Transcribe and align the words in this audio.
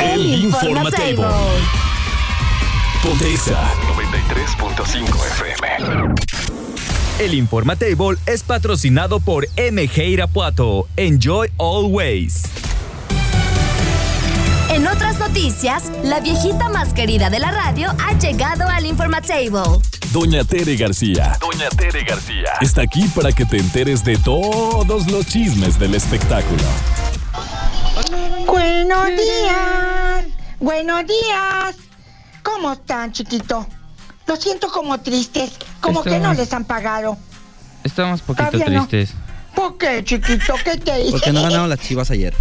El 0.00 0.26
Informatable. 0.44 1.26
Ponte 3.02 3.32
Exa 3.32 3.70
93.5 3.96 5.26
FM. 5.26 6.14
El 7.18 7.34
Informatable 7.34 8.16
es 8.26 8.42
patrocinado 8.42 9.20
por 9.20 9.46
MG 9.58 9.98
Irapuato. 9.98 10.88
Enjoy 10.96 11.50
always. 11.58 12.44
En 14.70 14.86
otras 14.86 15.18
noticias, 15.18 15.90
la 16.02 16.20
viejita 16.20 16.70
más 16.70 16.94
querida 16.94 17.28
de 17.28 17.40
la 17.40 17.50
radio 17.50 17.90
ha 17.98 18.16
llegado 18.18 18.68
al 18.68 18.86
Informatable. 18.86 19.82
Doña 20.12 20.44
Tere 20.44 20.76
García. 20.76 21.36
Doña 21.40 21.68
Tere 21.70 22.04
García. 22.04 22.52
Está 22.60 22.82
aquí 22.82 23.06
para 23.14 23.32
que 23.32 23.44
te 23.44 23.58
enteres 23.58 24.02
de 24.02 24.16
todos 24.16 25.10
los 25.10 25.26
chismes 25.26 25.78
del 25.78 25.94
espectáculo. 25.94 26.64
Buenos 28.46 29.08
días. 29.08 29.79
Buenos 30.60 31.04
días. 31.06 31.76
¿Cómo 32.42 32.72
están, 32.72 33.12
chiquito? 33.12 33.66
Lo 34.26 34.36
siento 34.36 34.70
como 34.70 34.98
tristes, 35.00 35.52
como 35.80 36.02
que 36.02 36.18
no 36.18 36.34
les 36.34 36.52
han 36.52 36.64
pagado. 36.64 37.16
Estamos 37.82 38.20
poquito 38.22 38.50
Todavía 38.50 38.78
no. 38.80 38.86
tristes. 38.86 39.16
¿Por 39.54 39.76
qué, 39.78 40.04
chiquito? 40.04 40.54
¿Qué 40.64 40.76
te 40.76 41.00
hice? 41.00 41.10
Porque 41.12 41.32
no 41.32 41.42
ganaron 41.42 41.68
las 41.68 41.80
chivas 41.80 42.10
ayer. 42.10 42.34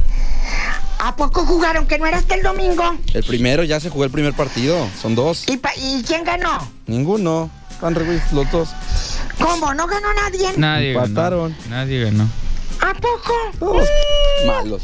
¿A 1.00 1.16
poco 1.16 1.46
jugaron 1.46 1.88
que 1.88 1.98
no 1.98 2.06
era 2.06 2.18
hasta 2.18 2.36
el 2.36 2.44
domingo? 2.44 2.84
El 3.14 3.24
primero 3.24 3.64
ya 3.64 3.80
se 3.80 3.90
jugó 3.90 4.04
el 4.04 4.12
primer 4.12 4.34
partido. 4.34 4.88
Son 5.02 5.16
dos. 5.16 5.46
¿Y, 5.48 5.58
pa- 5.58 5.76
y 5.78 6.04
quién 6.06 6.24
ganó? 6.24 6.70
Ninguno. 6.88 7.50
Están 7.72 7.94
los 8.34 8.52
dos. 8.52 8.70
¿Cómo? 9.42 9.74
¿No 9.74 9.88
ganó 9.88 10.08
nadie? 10.14 10.52
Nadie 10.58 10.92
Empataron. 10.94 11.56
ganó. 11.64 11.70
Nadie 11.78 12.04
ganó. 12.04 12.28
¿A 12.82 12.94
poco? 12.94 13.34
Todos 13.58 13.88
malos. 14.46 14.82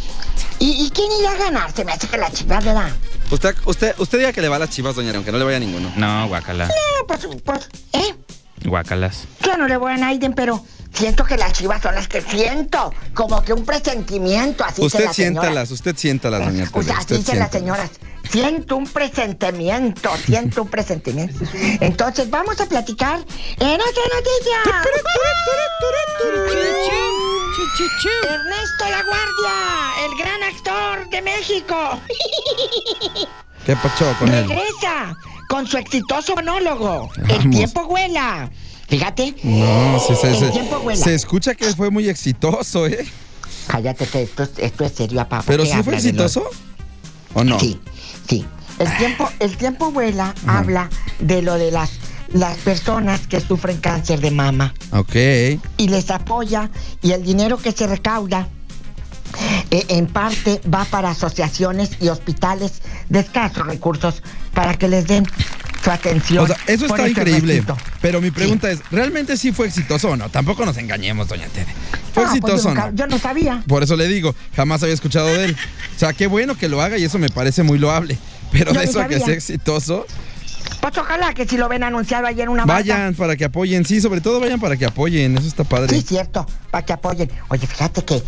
¿Y, 0.60 0.86
y 0.86 0.90
quién 0.92 1.12
irá 1.20 1.32
a 1.32 1.36
ganar? 1.36 1.72
Se 1.74 1.84
me 1.84 1.92
hace 1.92 2.08
que 2.08 2.18
la 2.18 2.32
chica 2.32 2.60
de 2.62 2.74
la... 2.74 2.90
Usted, 3.32 3.56
usted, 3.66 3.96
usted 3.98 4.20
diga 4.20 4.34
que 4.34 4.42
le 4.42 4.50
va 4.50 4.58
a 4.58 4.60
las 4.60 4.70
chivas, 4.70 4.96
doña, 4.96 5.12
aunque 5.16 5.32
no 5.32 5.38
le 5.38 5.46
vaya 5.46 5.58
a 5.58 5.60
ninguno. 5.60 5.92
No, 5.96 6.28
guacala. 6.28 6.68
Eh, 6.68 7.04
pues, 7.08 7.28
pues, 7.44 7.70
¿eh? 7.94 8.16
Guacalas. 8.64 9.26
Yo 9.44 9.58
no 9.58 9.68
le 9.68 9.78
voy 9.78 9.92
a 9.94 9.98
Naiden, 9.98 10.34
pero 10.34 10.64
siento 10.94 11.24
que 11.24 11.38
las 11.38 11.54
chivas 11.54 11.82
son 11.82 11.96
las 11.96 12.08
que 12.08 12.22
siento. 12.22 12.94
Como 13.14 13.42
que 13.44 13.54
un 13.54 13.66
presentimiento, 13.66 14.64
así 14.64 14.82
dice 14.82 14.98
usted 14.98 15.06
la 15.06 15.14
señora. 15.14 15.42
siéntalas, 15.42 15.72
usted 15.72 15.96
siéntalas, 15.96 16.46
doña 16.46 16.66
sea, 16.66 16.82
Tere. 16.82 16.92
así 16.94 17.02
Usted 17.02 17.18
dicen 17.18 17.40
las 17.40 17.52
señoras. 17.52 17.92
Siento 18.30 18.76
un 18.76 18.88
presentimiento, 18.88 20.10
siento 20.26 20.64
un 20.64 20.70
presentimiento. 20.70 21.46
Entonces, 21.80 22.30
vamos 22.30 22.60
a 22.60 22.66
platicar 22.66 23.20
en 23.60 23.80
otra 23.82 24.04
noticia. 24.16 24.84
Ernesto 27.58 28.84
La 28.90 29.02
Guardia, 29.04 30.06
el 30.06 30.18
gran 30.18 30.44
actor 30.44 31.10
de 31.10 31.22
México, 31.22 32.02
¿Qué 33.66 33.76
pacho 33.78 34.14
con 34.20 34.28
él? 34.34 34.48
regresa 34.50 35.16
con 35.48 35.66
su 35.66 35.78
exitoso 35.78 36.36
monólogo. 36.36 37.10
El 37.30 37.50
tiempo 37.50 37.86
vuela. 37.88 38.50
Fíjate. 38.90 39.36
No, 39.44 40.00
sí, 40.06 40.14
se, 40.20 40.28
El 40.32 40.36
se- 40.40 40.50
tiempo 40.50 40.80
vuela. 40.80 41.02
se 41.04 41.16
escucha 41.16 41.56
que 41.56 41.74
fue 41.74 41.90
muy 41.90 42.10
exitoso, 42.10 42.88
¿eh? 42.88 43.06
Cállate 43.68 44.06
que 44.06 44.24
esto, 44.24 44.44
es- 44.44 44.52
esto 44.58 44.84
es 44.84 44.92
serio, 44.94 45.20
papá. 45.22 45.44
Pero 45.48 45.64
¿Qué 45.64 45.70
sí 45.72 45.84
fue 45.84 45.94
los- 45.94 46.04
exitoso. 46.06 46.50
¿O 47.34 47.44
no? 47.46 47.58
Sí, 47.60 47.80
sí. 48.28 48.46
El 48.80 48.98
tiempo, 48.98 49.30
el 49.40 49.56
tiempo 49.56 49.92
vuela 49.92 50.36
habla 50.46 50.90
de 51.20 51.42
lo 51.42 51.56
de 51.56 51.72
las, 51.72 51.92
las 52.34 52.58
personas 52.58 53.28
que 53.28 53.40
sufren 53.40 53.78
cáncer 53.78 54.20
de 54.20 54.32
mama 54.32 54.74
Ok. 54.92 55.16
y 55.78 55.88
les 55.90 56.10
apoya 56.12 56.70
y 57.02 57.12
el 57.12 57.24
dinero 57.24 57.58
que 57.58 57.72
se 57.72 57.88
recauda 57.88 58.48
eh, 59.72 59.86
en 59.90 60.08
parte 60.08 60.62
va 60.74 60.86
para 60.86 61.10
asociaciones 61.12 61.92
y 62.00 62.08
hospitales 62.10 62.82
de 63.10 63.20
escasos 63.20 63.66
recursos 63.66 64.22
para 64.54 64.76
que 64.76 64.88
les 64.88 65.08
den 65.08 65.26
su 65.84 65.92
atención. 65.92 66.44
O 66.46 66.48
sea, 66.48 66.58
eso 66.68 66.86
está 66.86 67.08
increíble. 67.08 67.58
Ernestito. 67.58 67.78
Pero 68.02 68.22
mi 68.22 68.32
pregunta 68.32 68.72
es, 68.72 68.80
¿realmente 68.92 69.38
sí 69.38 69.52
fue 69.52 69.68
exitoso 69.68 70.10
o 70.12 70.16
no? 70.16 70.30
Tampoco 70.30 70.66
nos 70.66 70.78
engañemos, 70.78 71.28
doña 71.28 71.48
Tere. 71.48 71.68
¿Fue 72.14 72.24
pues 72.24 72.28
yo 72.28 72.32
exitoso 72.32 72.70
o 72.70 72.72
nunca- 72.74 72.92
no? 72.92 72.98
Yo 72.98 73.08
no 73.08 73.20
sabía. 73.20 73.64
Por 73.68 73.84
eso 73.84 73.96
le 73.96 74.08
digo, 74.08 74.34
jamás 74.56 74.82
había 74.84 74.96
escuchado 74.96 75.28
de 75.28 75.46
él. 75.46 75.58
O 75.96 76.00
sea, 76.00 76.14
qué 76.14 76.28
bueno 76.28 76.58
que 76.58 76.70
lo 76.70 76.82
haga 76.82 76.98
y 76.98 77.04
eso 77.04 77.20
me 77.20 77.30
parece 77.30 77.62
muy 77.64 77.78
loable. 77.78 78.18
Pero 78.52 78.74
Yo 78.74 78.80
de 78.80 78.86
eso 78.86 79.02
a 79.02 79.08
que 79.08 79.20
sea 79.20 79.34
exitoso, 79.34 80.06
Pues 80.86 81.00
ojalá 81.00 81.34
que 81.34 81.48
si 81.48 81.58
lo 81.58 81.68
ven 81.68 81.84
anunciado 81.84 82.28
ayer 82.28 82.44
en 82.44 82.50
una 82.50 82.64
vayan 82.64 83.16
para 83.16 83.36
que 83.36 83.46
apoyen. 83.46 83.84
Sí, 83.86 84.00
sobre 84.02 84.22
todo 84.22 84.40
vayan 84.40 84.60
para 84.60 84.78
que 84.78 84.86
apoyen. 84.86 85.36
Eso 85.36 85.48
está 85.48 85.64
padre. 85.64 85.90
Sí, 85.90 86.04
cierto, 86.04 86.46
para 86.70 86.86
que 86.86 86.94
apoyen. 86.94 87.28
Oye, 87.48 87.66
fíjate 87.66 88.06
que 88.06 88.22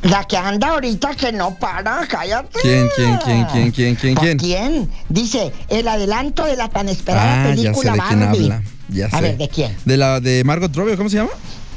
la 0.00 0.24
que 0.24 0.38
anda 0.38 0.68
ahorita 0.68 1.14
que 1.14 1.32
no 1.32 1.54
para, 1.58 2.06
cállate. 2.08 2.60
¿Quién, 2.62 2.88
quién, 2.96 3.18
quién, 3.22 3.44
quién, 3.44 3.72
quién, 3.72 3.94
quién, 3.96 4.14
¿Por 4.14 4.24
quién? 4.24 4.38
¿Quién? 4.38 4.90
Dice, 5.10 5.52
el 5.68 5.86
adelanto 5.86 6.46
de 6.46 6.56
la 6.56 6.70
tan 6.70 6.88
esperada 6.88 7.42
Ah, 7.42 7.54
ya 7.54 7.56
sé 7.56 7.62
película 7.62 7.92
de 7.92 8.00
quién 8.08 8.22
habla. 8.22 8.62
Ya 8.88 9.10
sé. 9.10 9.16
A 9.16 9.20
ver, 9.20 9.36
¿de 9.36 9.48
quién? 9.50 9.76
De 9.84 9.96
la 9.98 10.20
de 10.20 10.44
Margot 10.44 10.74
Robbie, 10.74 10.96
¿cómo 10.96 11.10
se 11.10 11.16
llama? 11.18 11.32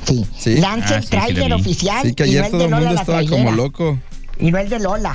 Sí. 0.08 0.26
Sí. 0.40 0.56
Lanza 0.60 0.96
Ah, 1.12 1.28
el 1.28 1.36
sí 1.36 1.52
oficial 1.52 2.06
Sí, 2.08 2.14
que 2.14 2.26
y 2.26 2.30
ayer 2.30 2.40
no 2.40 2.46
el 2.46 2.52
todo 2.52 2.64
el 2.64 2.70
mundo 2.70 3.02
estaba 3.02 3.26
como 3.26 3.52
loco. 3.52 4.00
Y 4.40 4.50
no 4.50 4.60
el 4.60 4.70
de 4.70 4.80
Lola. 4.80 5.14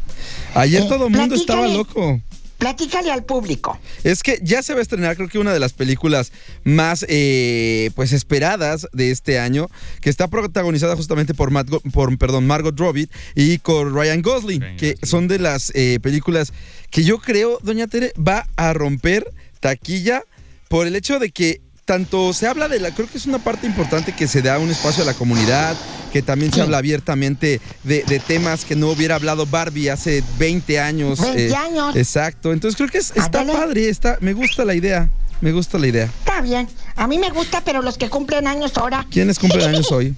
Ayer 0.54 0.84
Eh, 0.84 0.86
todo 0.88 1.08
el 1.08 1.12
mundo 1.12 1.34
estaba 1.34 1.66
loco. 1.66 2.20
Platícale 2.58 3.10
al 3.12 3.24
público. 3.24 3.78
Es 4.02 4.22
que 4.22 4.38
ya 4.42 4.62
se 4.62 4.72
va 4.72 4.78
a 4.78 4.82
estrenar, 4.82 5.16
creo 5.16 5.28
que 5.28 5.38
una 5.38 5.52
de 5.52 5.60
las 5.60 5.72
películas 5.74 6.32
más 6.64 7.04
eh, 7.08 7.90
pues 7.94 8.12
esperadas 8.12 8.86
de 8.92 9.10
este 9.10 9.38
año, 9.38 9.68
que 10.00 10.08
está 10.10 10.28
protagonizada 10.28 10.96
justamente 10.96 11.34
por, 11.34 11.50
Matt 11.50 11.68
Go- 11.68 11.80
por 11.92 12.16
perdón, 12.18 12.46
Margot 12.46 12.78
Robbie 12.78 13.08
y 13.34 13.58
con 13.58 13.94
Ryan 13.94 14.22
Gosling, 14.22 14.60
Ryan 14.62 14.76
que 14.78 14.92
Gosling. 14.92 15.08
son 15.10 15.28
de 15.28 15.38
las 15.38 15.70
eh, 15.74 15.98
películas 16.02 16.52
que 16.90 17.04
yo 17.04 17.18
creo, 17.18 17.58
doña 17.62 17.88
Tere, 17.88 18.12
va 18.16 18.48
a 18.56 18.72
romper 18.72 19.30
taquilla 19.60 20.22
por 20.68 20.86
el 20.86 20.96
hecho 20.96 21.18
de 21.18 21.30
que 21.30 21.60
tanto 21.84 22.32
se 22.32 22.46
habla 22.48 22.68
de 22.68 22.80
la, 22.80 22.92
creo 22.92 23.08
que 23.08 23.16
es 23.18 23.26
una 23.26 23.38
parte 23.38 23.66
importante 23.66 24.12
que 24.12 24.26
se 24.26 24.42
da 24.42 24.58
un 24.58 24.70
espacio 24.70 25.02
a 25.02 25.06
la 25.06 25.14
comunidad, 25.14 25.76
que 26.16 26.22
también 26.22 26.50
se 26.50 26.56
Sí. 26.56 26.60
habla 26.62 26.78
abiertamente 26.78 27.60
de, 27.84 28.02
de 28.04 28.18
temas 28.20 28.64
que 28.64 28.74
no 28.74 28.88
hubiera 28.88 29.16
hablado 29.16 29.44
Barbie 29.44 29.90
hace 29.90 30.24
20 30.38 30.80
años. 30.80 31.20
20 31.20 31.48
eh, 31.48 31.54
años. 31.54 31.94
Exacto, 31.94 32.54
entonces 32.54 32.74
creo 32.74 32.88
que 32.88 32.96
es- 32.96 33.10
está 33.14 33.40
Ándale. 33.40 33.52
padre, 33.52 33.88
está, 33.90 34.16
me 34.22 34.32
gusta 34.32 34.64
la 34.64 34.74
idea, 34.74 35.10
me 35.42 35.52
gusta 35.52 35.76
la 35.78 35.88
idea. 35.88 36.04
Está 36.20 36.40
bien. 36.40 36.68
A 36.94 37.06
mí 37.06 37.18
me 37.18 37.28
gusta, 37.28 37.60
pero 37.66 37.82
los 37.82 37.98
que 37.98 38.08
cumplen 38.08 38.46
años 38.46 38.78
ahora. 38.78 39.04
¿Quiénes 39.10 39.38
cumplen 39.38 39.68
años 39.68 39.92
hoy? 39.92 40.14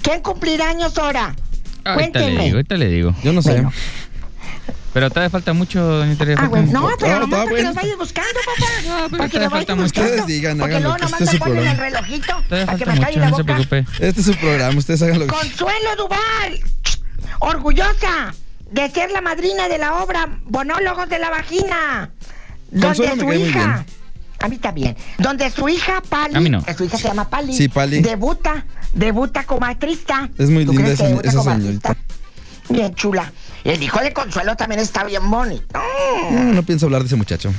¿Quién 0.00 0.20
cumplirá 0.22 0.68
años 0.68 0.96
ahora? 0.96 1.34
Ahorita 1.84 2.20
le 2.20 2.24
Cuéntenme. 2.24 2.44
digo, 2.44 2.56
ahorita 2.58 2.76
le 2.76 2.88
digo. 2.88 3.14
Yo 3.24 3.32
no 3.32 3.42
sé. 3.42 3.50
Bueno. 3.54 3.72
Pero 4.96 5.10
todavía 5.10 5.28
falta 5.28 5.52
mucho, 5.52 5.84
doña 5.84 6.16
Tere. 6.16 6.32
Ah, 6.32 6.36
falta 6.36 6.48
bueno, 6.48 6.66
mucho. 6.68 6.80
no, 6.80 6.96
pero 6.98 7.12
Ah, 7.16 7.18
nomás 7.20 7.26
está 7.26 7.36
para 7.36 7.44
que 7.44 7.50
bueno. 7.50 7.68
los 7.68 7.74
vayas 7.76 7.98
buscando, 7.98 8.40
papá. 8.46 8.66
pero 8.80 9.08
para 9.18 9.28
que 9.28 9.38
los 9.38 9.50
falta 9.50 9.50
vayas 9.50 9.68
mucho. 9.68 9.82
buscando. 9.84 10.08
Ustedes 10.08 10.26
digan, 10.26 10.62
hagan 10.62 10.82
lo 10.82 10.94
que 10.96 11.04
este 11.04 11.24
es 11.24 11.30
su 11.30 11.38
ponen 11.38 11.56
el 11.58 11.62
programa. 11.76 11.84
relojito 11.84 12.26
Todavía 12.48 12.66
para 12.66 12.78
que 12.78 12.86
me 12.86 13.00
calle 13.00 13.06
mucho, 13.06 13.20
la 13.20 13.28
no 13.30 13.36
se 13.36 13.42
boca. 13.42 13.54
preocupe. 13.68 14.06
Este 14.08 14.20
es 14.22 14.26
su 14.26 14.34
programa, 14.36 14.78
ustedes 14.78 15.02
hagan 15.02 15.18
lo 15.18 15.26
que 15.26 15.32
Consuelo 15.34 15.96
Duval, 15.98 16.60
orgullosa 17.40 18.34
de 18.70 18.90
ser 18.90 19.10
la 19.10 19.20
madrina 19.20 19.68
de 19.68 19.76
la 19.76 20.02
obra 20.02 20.38
Monólogos 20.48 21.10
de 21.10 21.18
la 21.18 21.28
Vagina. 21.28 22.10
Donde 22.70 22.96
su 23.20 23.32
hija, 23.34 23.84
bien. 23.84 23.86
a 24.40 24.48
mí 24.48 24.56
también, 24.56 24.96
donde 25.18 25.50
su 25.50 25.68
hija 25.68 26.02
Pali, 26.08 26.34
A 26.36 26.40
mí 26.40 26.48
no. 26.48 26.64
que 26.64 26.72
su 26.72 26.84
hija 26.84 26.96
se 26.96 27.04
llama 27.08 27.28
Pali, 27.28 27.52
Sí, 27.54 27.68
Pali. 27.68 28.00
debuta, 28.00 28.64
debuta 28.94 29.44
como 29.44 29.66
actriz. 29.66 30.04
Es 30.38 30.48
muy 30.48 30.64
¿Tú 30.64 30.72
linda 30.72 30.88
esa- 30.92 31.06
esa 31.20 31.42
señorita. 31.42 31.94
Bien 32.70 32.94
chula. 32.94 33.30
El 33.66 33.82
hijo 33.82 34.00
de 34.00 34.12
Consuelo 34.12 34.56
también 34.56 34.80
está 34.80 35.02
bien 35.04 35.28
bonito. 35.28 35.80
No, 36.30 36.54
no 36.54 36.62
pienso 36.62 36.86
hablar 36.86 37.02
de 37.02 37.08
ese 37.08 37.16
muchacho. 37.16 37.52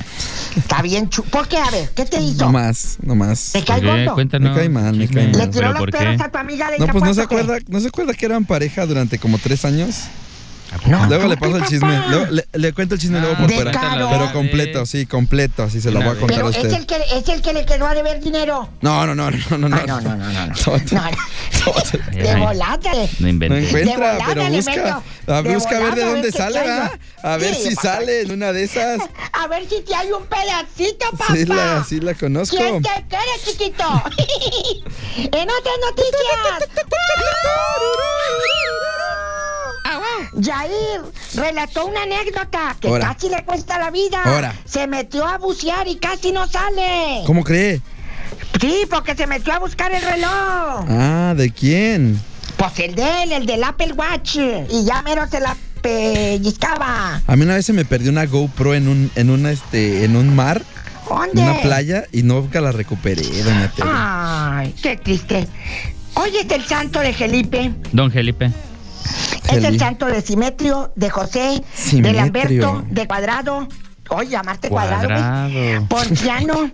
Está 0.55 0.81
bien 0.81 1.09
chulo. 1.09 1.29
¿Por 1.29 1.47
qué? 1.47 1.57
A 1.57 1.69
ver, 1.69 1.89
¿qué 1.95 2.05
te 2.05 2.19
hizo? 2.21 2.45
No 2.45 2.51
más, 2.51 2.97
no 3.01 3.13
más. 3.15 3.51
¿Te 3.51 3.63
cae 3.63 3.81
gordo? 3.81 4.13
Cuéntanos. 4.13 4.51
Me 4.51 4.55
cae 4.57 4.69
mal, 4.69 4.95
me 4.95 5.07
cae 5.07 5.27
mal. 5.27 5.37
¿Le 5.37 5.47
tiró 5.47 5.67
¿Pero 5.67 5.85
los 5.85 5.91
perros 5.91 6.15
qué? 6.17 6.23
a 6.23 6.31
tu 6.31 6.37
amiga 6.37 6.71
de 6.71 6.79
No, 6.79 6.87
pues 6.87 7.03
no 7.03 7.13
se 7.13 7.21
acuerda, 7.21 7.57
no 7.67 7.79
se 7.79 7.87
acuerda 7.87 8.13
que 8.13 8.25
eran 8.25 8.45
pareja 8.45 8.85
durante 8.85 9.19
como 9.19 9.37
tres 9.37 9.65
años. 9.65 10.03
No, 10.85 11.05
Luego 11.07 11.27
le 11.27 11.37
paso 11.37 11.57
el 11.57 11.65
chisme. 11.65 11.97
Luego 12.09 12.25
le, 12.31 12.45
le 12.53 12.73
cuento 12.73 12.95
el 12.95 13.01
chisme 13.01 13.19
luego 13.19 13.37
por 13.37 13.51
fuera. 13.51 13.71
Pero 14.11 14.33
completo, 14.33 14.85
sí, 14.85 15.05
completo. 15.05 15.63
Así 15.63 15.79
se 15.81 15.91
lo 15.91 15.99
voy 16.01 16.09
a 16.09 16.19
contar 16.19 16.27
Pero 16.37 16.47
a 16.47 16.49
es 16.51 16.57
usted. 16.57 16.73
el, 16.73 16.85
que, 16.85 16.95
es 17.15 17.29
el 17.29 17.41
que 17.41 17.53
le 17.53 17.65
quedó 17.65 17.87
a 17.87 17.95
deber 17.95 18.19
dinero. 18.21 18.69
No, 18.81 19.05
no, 19.05 19.15
no, 19.15 19.31
no, 19.31 19.57
no. 19.57 19.75
Ah, 19.77 19.83
no, 19.87 20.01
no, 20.01 20.15
no, 20.15 20.27
no, 20.31 20.47
no. 20.47 20.53
No, 21.67 21.73
de 22.21 22.29
Ay, 22.29 22.39
volada. 22.41 22.79
No 22.93 23.07
No 23.19 23.27
inventes. 23.27 23.67
encuentra, 23.69 24.13
De 24.15 24.23
pero 24.27 24.43
busca. 24.49 24.71
meto. 24.71 25.03
A, 25.33 25.41
De 25.41 25.53
busca 25.53 25.75
a 25.75 25.79
ver 25.79 25.95
de 25.95 26.05
dónde 26.05 26.31
sale. 26.31 26.59
¿verdad? 26.59 26.91
A 27.23 27.37
ver 27.37 27.55
si 27.55 27.75
sale 27.75 28.21
en 28.21 28.31
una 28.31 28.53
de 28.53 28.63
esas. 28.63 29.01
A 29.33 29.47
ver 29.47 29.67
si 29.69 29.81
te 29.81 29.93
hay 29.95 30.11
un 30.11 30.25
pedacito, 30.25 31.05
papá. 31.11 31.33
Sí 31.33 31.45
la, 31.45 31.83
sí 31.87 31.99
la 31.99 32.13
conozco. 32.13 32.55
¿Quién 32.57 32.81
te 32.81 32.89
quiere, 33.09 33.25
chiquito? 33.45 33.83
en 35.17 35.49
otras 35.49 35.75
noticias. 35.89 36.87
Jair 40.33 41.01
relató 41.35 41.85
una 41.85 42.03
anécdota 42.03 42.75
que 42.79 42.89
casi 42.99 43.29
le 43.29 43.43
cuesta 43.45 43.79
la 43.79 43.91
vida. 43.91 44.21
Ahora. 44.23 44.53
Se 44.65 44.87
metió 44.87 45.25
a 45.25 45.37
bucear 45.37 45.87
y 45.87 45.95
casi 45.97 46.31
no 46.31 46.47
sale. 46.47 47.23
¿Cómo 47.25 47.43
cree? 47.43 47.81
Sí, 48.59 48.85
porque 48.89 49.15
se 49.15 49.27
metió 49.27 49.53
a 49.53 49.59
buscar 49.59 49.93
el 49.93 50.01
reloj. 50.01 50.85
Ah, 50.89 51.33
¿de 51.35 51.51
quién? 51.51 52.19
Pues 52.57 52.79
el 52.79 52.95
de 52.95 53.23
él, 53.23 53.31
el 53.31 53.45
del 53.45 53.63
Apple 53.63 53.93
Watch. 53.93 54.37
Y 54.37 54.85
ya 54.85 55.01
mero 55.03 55.27
se 55.29 55.39
la 55.39 55.55
pellizcaba. 55.81 57.21
A 57.25 57.35
mí 57.35 57.43
una 57.43 57.55
vez 57.55 57.65
se 57.65 57.73
me 57.73 57.85
perdió 57.85 58.11
una 58.11 58.25
GoPro 58.25 58.73
en 58.73 58.87
un, 58.87 59.11
en 59.15 59.29
una, 59.29 59.51
este, 59.51 60.03
en 60.03 60.15
un 60.15 60.35
mar, 60.35 60.61
¿Dónde? 61.07 61.41
en 61.41 61.49
una 61.49 61.61
playa, 61.61 62.05
y 62.11 62.23
nunca 62.23 62.59
la 62.61 62.71
recuperé, 62.71 63.21
doña 63.43 63.71
Tere. 63.71 63.89
Ay, 63.93 64.75
qué 64.81 64.97
triste. 64.97 65.47
Hoy 66.15 66.31
es 66.35 66.51
el 66.51 66.65
santo 66.65 66.99
de 66.99 67.13
Felipe. 67.13 67.71
Don 67.91 68.11
Felipe. 68.11 68.51
Es 69.51 69.63
el 69.63 69.79
santo 69.79 70.05
de 70.07 70.21
Simetrio, 70.21 70.91
de 70.95 71.09
José, 71.09 71.63
Simetrio. 71.73 72.13
del 72.13 72.19
Alberto, 72.23 72.83
de 72.89 73.07
Cuadrado. 73.07 73.67
Oye, 74.09 74.29
llamarte 74.29 74.69
Cuadrado. 74.69 75.07
Cuadrado. 75.07 75.85
Ponciano, 75.87 76.71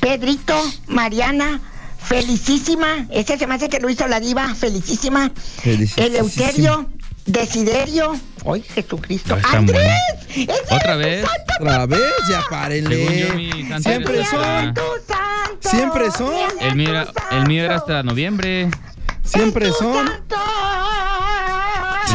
Pedrito, 0.00 0.60
Mariana, 0.88 1.60
Felicísima. 1.98 3.06
Ese 3.10 3.36
se 3.38 3.46
me 3.46 3.54
hace 3.56 3.68
que 3.68 3.80
lo 3.80 3.88
hizo 3.90 4.06
la 4.08 4.20
diva. 4.20 4.54
Felicísima. 4.54 5.30
Felicísima. 5.62 6.06
Eleuterio, 6.06 6.88
Desiderio. 7.26 8.16
Ay, 8.50 8.62
Jesucristo. 8.62 9.36
¡Andrés! 9.52 9.90
muy- 10.34 10.44
¡Ese 10.44 10.74
¿Otra 10.74 10.96
vez? 10.96 11.26
santo 11.26 11.52
Otra 11.60 11.86
vez, 11.86 12.00
ya 12.30 12.40
yo, 12.40 12.46
párenle. 12.48 13.42
Siempre 13.82 14.24
son, 14.24 14.74
tu 14.74 14.80
santo! 15.06 15.68
Siempre 15.68 16.10
son. 16.12 16.32
El 16.60 16.76
mío, 16.76 16.90
era, 16.90 17.06
el 17.32 17.46
mío 17.46 17.64
era 17.64 17.76
hasta 17.76 18.02
noviembre. 18.02 18.70
siempre 19.24 19.68
¡Es 19.68 19.76
tu 19.78 19.84
son. 19.84 20.06
santo! 20.06 20.36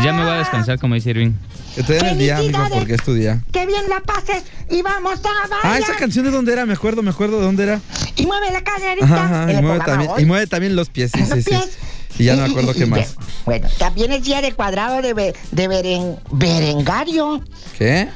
Ya 0.04 0.14
me 0.14 0.24
voy 0.24 0.32
a 0.32 0.38
descansar, 0.38 0.80
como 0.80 0.96
dice 0.96 1.12
Irving. 1.12 1.32
Que 1.76 1.84
te 1.84 1.94
den 1.94 2.06
el 2.06 2.18
día, 2.18 2.38
amigo, 2.38 2.60
porque 2.72 2.96
es 2.96 3.04
tu 3.04 3.14
día. 3.14 3.42
¡Que 3.52 3.66
bien 3.66 3.82
la 3.90 4.00
pases! 4.02 4.44
¡Y 4.70 4.82
vamos 4.82 5.20
a 5.20 5.48
bailar! 5.50 5.60
Ah, 5.64 5.78
esa 5.80 5.96
canción 5.96 6.26
de 6.26 6.32
dónde 6.32 6.54
era, 6.54 6.66
me 6.66 6.74
acuerdo, 6.74 7.02
me 7.02 7.10
acuerdo 7.10 7.38
de 7.40 7.46
dónde 7.46 7.64
era. 7.64 7.80
Y 8.16 8.26
mueve 8.26 8.52
la 8.52 8.64
caderita. 8.64 9.06
Ajá, 9.06 9.26
ajá, 9.26 9.52
en 9.52 9.60
y 9.60 9.62
mueve, 9.62 9.80
también, 9.86 10.12
hoy. 10.12 10.22
y 10.22 10.26
mueve 10.26 10.48
también 10.48 10.76
los 10.76 10.90
pies, 10.90 11.12
sí, 11.14 11.20
Los 11.22 11.30
sí, 11.30 11.42
sí. 11.44 11.50
pies. 11.50 11.78
Y 12.20 12.26
ya 12.26 12.36
no 12.36 12.44
me 12.44 12.50
acuerdo 12.50 12.74
qué 12.76 12.86
más. 12.86 13.16
Bueno, 13.46 13.68
también 13.80 14.12
es 14.12 14.24
día 14.24 14.40
de 14.42 14.52
cuadrado 14.54 15.02
de, 15.02 15.16
be- 15.16 15.34
de 15.52 15.68
beren- 15.68 16.20
berengario, 16.32 17.44
¿Qué? 17.78 18.08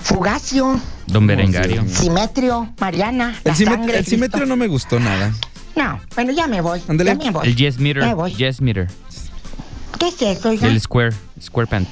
fugacio, 0.00 0.80
Don 1.06 1.26
Berengario. 1.26 1.84
simetrio, 1.88 2.72
Mariana. 2.80 3.34
El, 3.44 3.50
la 3.50 3.54
simet- 3.54 3.64
sangre 3.66 3.92
de 3.92 3.98
el 3.98 4.04
Cristo. 4.04 4.10
simetrio 4.10 4.46
no 4.46 4.56
me 4.56 4.66
gustó 4.68 4.98
nada. 5.00 5.32
No, 5.76 6.00
bueno, 6.14 6.32
ya 6.32 6.46
me 6.46 6.62
voy. 6.62 6.80
Ándale. 6.88 7.10
Ya 7.10 7.16
me 7.16 7.30
voy. 7.30 7.46
El 7.46 7.56
Yes 7.56 7.76
Me 7.78 7.92
Meter. 7.94 8.14
voy. 8.14 8.34
Yes 8.34 8.62
Meter. 8.62 8.88
¿Qué 9.98 10.08
es 10.08 10.22
eso, 10.22 10.48
oiga? 10.50 10.68
El 10.68 10.80
Square. 10.80 11.14
Square 11.40 11.66
Pants. 11.68 11.90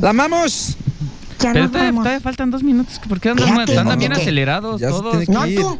¡La 0.00 0.10
amamos! 0.10 0.76
Ya 1.38 1.52
Pero 1.52 1.64
nos 1.64 1.72
todavía, 1.72 1.90
vamos. 1.90 2.04
todavía 2.04 2.20
faltan 2.20 2.50
dos 2.50 2.62
minutos. 2.62 3.00
¿Por 3.08 3.20
qué 3.20 3.30
andan, 3.30 3.98
bien 3.98 4.12
acelerados 4.12 4.80
Ya 4.80 4.88
se 4.88 4.92
todos? 4.94 5.10
tiene 5.12 5.26
que- 5.26 5.32
No 5.32 5.46
ir. 5.46 5.60
tú. 5.60 5.78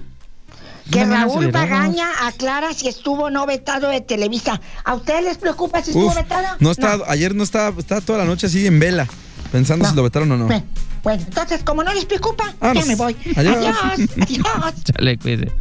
Que 0.90 1.00
Andan 1.00 1.18
bien 1.18 1.28
Raúl 1.28 1.44
acelerados. 1.44 1.70
Bagaña 1.70 2.06
aclara 2.22 2.72
si 2.72 2.88
estuvo 2.88 3.24
o 3.24 3.30
no 3.30 3.44
vetado 3.46 3.88
de 3.88 4.00
Televisa. 4.00 4.60
¿A 4.84 4.94
ustedes 4.94 5.24
les 5.24 5.38
preocupa 5.38 5.82
si 5.82 5.90
estuvo 5.90 6.06
Uf, 6.08 6.14
vetado? 6.14 6.46
no 6.60 6.70
está, 6.70 6.98
ayer 7.08 7.34
no 7.34 7.42
estaba, 7.42 7.78
estaba 7.78 8.00
toda 8.00 8.18
la 8.20 8.24
noche 8.24 8.46
así 8.46 8.66
en 8.66 8.78
vela, 8.78 9.06
pensando 9.50 9.84
No. 9.84 9.90
si 9.90 9.96
lo 9.96 10.02
vetaron 10.04 10.30
o 10.32 10.36
no. 10.36 10.46
Bueno, 10.46 10.64
bueno, 11.02 11.22
entonces, 11.26 11.62
como 11.64 11.82
no 11.82 11.92
les 11.92 12.04
preocupa, 12.04 12.44
ya 12.50 12.56
Vámonos. 12.60 12.86
me 12.86 12.94
voy. 12.94 13.16
Adiós. 13.36 13.56
Adiós. 13.56 14.10
Adiós. 14.20 14.84
Chale, 14.84 15.18
cuídese. 15.18 15.52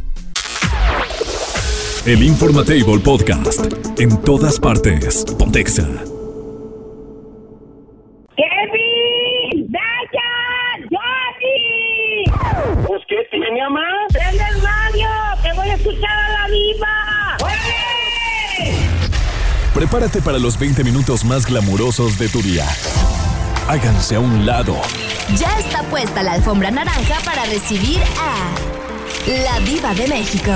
El 2.06 2.22
Informatable 2.22 3.00
Podcast. 3.00 3.66
En 3.98 4.16
todas 4.22 4.60
partes. 4.60 5.24
Pontexa. 5.36 5.82
¡Kevin! 8.36 9.66
¡Dayan! 9.72 10.88
¡Johnny! 10.88 12.24
Pues, 12.86 13.02
¿qué 13.08 13.16
tiene, 13.32 13.60
mamá? 13.60 13.82
¡Prende 14.12 14.44
el 14.54 14.62
radio! 14.62 15.08
¡Que 15.42 15.52
voy 15.54 15.68
a 15.68 15.74
escuchar 15.74 16.16
a 16.16 16.30
la 16.30 16.46
viva! 16.46 17.36
¡Oye! 17.42 18.76
Prepárate 19.74 20.22
para 20.22 20.38
los 20.38 20.56
20 20.60 20.84
minutos 20.84 21.24
más 21.24 21.44
glamurosos 21.44 22.20
de 22.20 22.28
tu 22.28 22.40
día. 22.40 22.66
Háganse 23.66 24.14
a 24.14 24.20
un 24.20 24.46
lado. 24.46 24.76
Ya 25.34 25.58
está 25.58 25.82
puesta 25.90 26.22
la 26.22 26.34
alfombra 26.34 26.70
naranja 26.70 27.18
para 27.24 27.46
recibir 27.46 27.98
a 28.20 28.54
la 29.42 29.58
diva 29.66 29.92
de 29.92 30.06
México. 30.06 30.52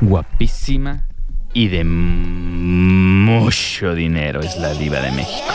Guapísima 0.00 1.06
y 1.52 1.68
de 1.68 1.84
mucho 1.84 3.94
dinero 3.94 4.40
es 4.40 4.56
la 4.56 4.72
diva 4.72 5.00
de 5.00 5.12
México. 5.12 5.54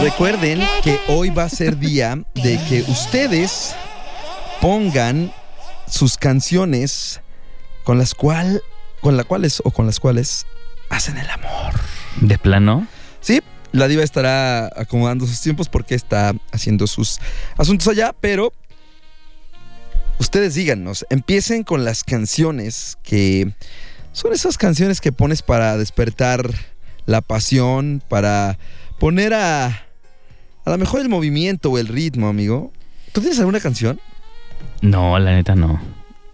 Recuerden 0.00 0.60
que 0.82 0.98
hoy 1.08 1.30
va 1.30 1.44
a 1.44 1.48
ser 1.48 1.78
día 1.78 2.20
de 2.34 2.58
que 2.68 2.82
ustedes 2.88 3.74
pongan 4.60 5.32
sus 5.86 6.18
canciones 6.18 7.20
con 7.84 7.98
las 7.98 8.14
cual, 8.14 8.62
con 9.00 9.16
las 9.16 9.26
cuales 9.26 9.62
o 9.64 9.70
con 9.70 9.86
las 9.86 10.00
cuales 10.00 10.46
hacen 10.90 11.16
el 11.18 11.30
amor. 11.30 11.74
¿De 12.20 12.36
plano? 12.36 12.86
Sí, 13.20 13.40
la 13.72 13.86
diva 13.86 14.02
estará 14.02 14.66
acomodando 14.76 15.26
sus 15.26 15.40
tiempos 15.40 15.68
porque 15.68 15.94
está 15.94 16.34
haciendo 16.52 16.86
sus 16.86 17.20
asuntos 17.56 17.88
allá, 17.88 18.14
pero 18.20 18.52
ustedes 20.18 20.54
díganos, 20.54 21.06
empiecen 21.10 21.64
con 21.64 21.84
las 21.84 22.04
canciones 22.04 22.98
que 23.02 23.52
son 24.12 24.32
esas 24.32 24.58
canciones 24.58 25.00
que 25.00 25.12
pones 25.12 25.42
para 25.42 25.76
despertar 25.76 26.52
la 27.06 27.20
pasión, 27.20 28.02
para 28.08 28.58
poner 28.98 29.34
a 29.34 29.84
a 30.64 30.70
lo 30.70 30.76
mejor 30.76 31.00
el 31.00 31.08
movimiento 31.08 31.70
o 31.70 31.78
el 31.78 31.88
ritmo, 31.88 32.28
amigo. 32.28 32.72
¿Tú 33.12 33.22
tienes 33.22 33.38
alguna 33.38 33.58
canción? 33.58 33.98
No, 34.82 35.18
la 35.18 35.32
neta 35.32 35.54
no. 35.54 35.80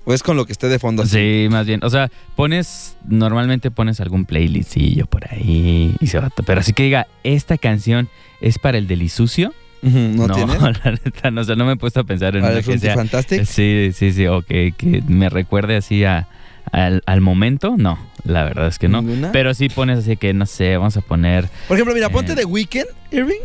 ¿O 0.04 0.12
es 0.12 0.24
con 0.24 0.36
lo 0.36 0.44
que 0.44 0.52
esté 0.52 0.68
de 0.68 0.78
fondo? 0.78 1.04
así? 1.04 1.44
Sí, 1.44 1.48
más 1.50 1.66
bien. 1.66 1.80
O 1.84 1.88
sea, 1.88 2.10
pones, 2.34 2.96
normalmente 3.06 3.70
pones 3.70 4.00
algún 4.00 4.24
playlistillo 4.24 5.06
por 5.06 5.30
ahí 5.32 5.94
y 6.00 6.06
se 6.08 6.18
va. 6.18 6.30
Pero 6.44 6.60
así 6.60 6.72
que 6.72 6.82
diga, 6.82 7.06
esta 7.22 7.58
canción 7.58 8.08
es 8.40 8.58
para 8.58 8.76
el 8.76 8.88
delisucio. 8.88 9.54
¿No, 9.84 10.28
tiene? 10.28 10.58
la 10.60 10.90
neta 11.04 11.30
no. 11.30 11.40
O 11.42 11.44
sea, 11.44 11.56
no 11.56 11.64
me 11.66 11.72
he 11.72 11.76
puesto 11.76 12.00
a 12.00 12.04
pensar 12.04 12.34
en 12.36 12.42
¿Para 12.42 12.52
una 12.54 12.58
el 12.60 12.64
que 12.64 12.70
Fruity 12.72 12.86
sea. 12.86 12.94
Fantastic? 12.94 13.44
Sí, 13.44 13.90
sí, 13.94 14.12
sí. 14.12 14.26
O 14.26 14.42
que, 14.42 14.72
que 14.76 15.02
me 15.06 15.28
recuerde 15.28 15.76
así 15.76 16.04
a, 16.04 16.26
al, 16.72 17.02
al 17.06 17.20
momento. 17.20 17.74
No, 17.76 17.98
la 18.24 18.44
verdad 18.44 18.68
es 18.68 18.78
que 18.78 18.88
no. 18.88 19.02
¿Ninguna? 19.02 19.32
Pero 19.32 19.52
sí 19.54 19.68
pones 19.68 19.98
así 20.00 20.16
que, 20.16 20.32
no 20.32 20.46
sé, 20.46 20.76
vamos 20.76 20.96
a 20.96 21.00
poner. 21.02 21.48
Por 21.68 21.76
ejemplo, 21.76 21.94
mira, 21.94 22.08
ponte 22.08 22.32
Eh. 22.32 22.36
The 22.36 22.44
Weeknd, 22.44 22.86
Irving. 23.12 23.40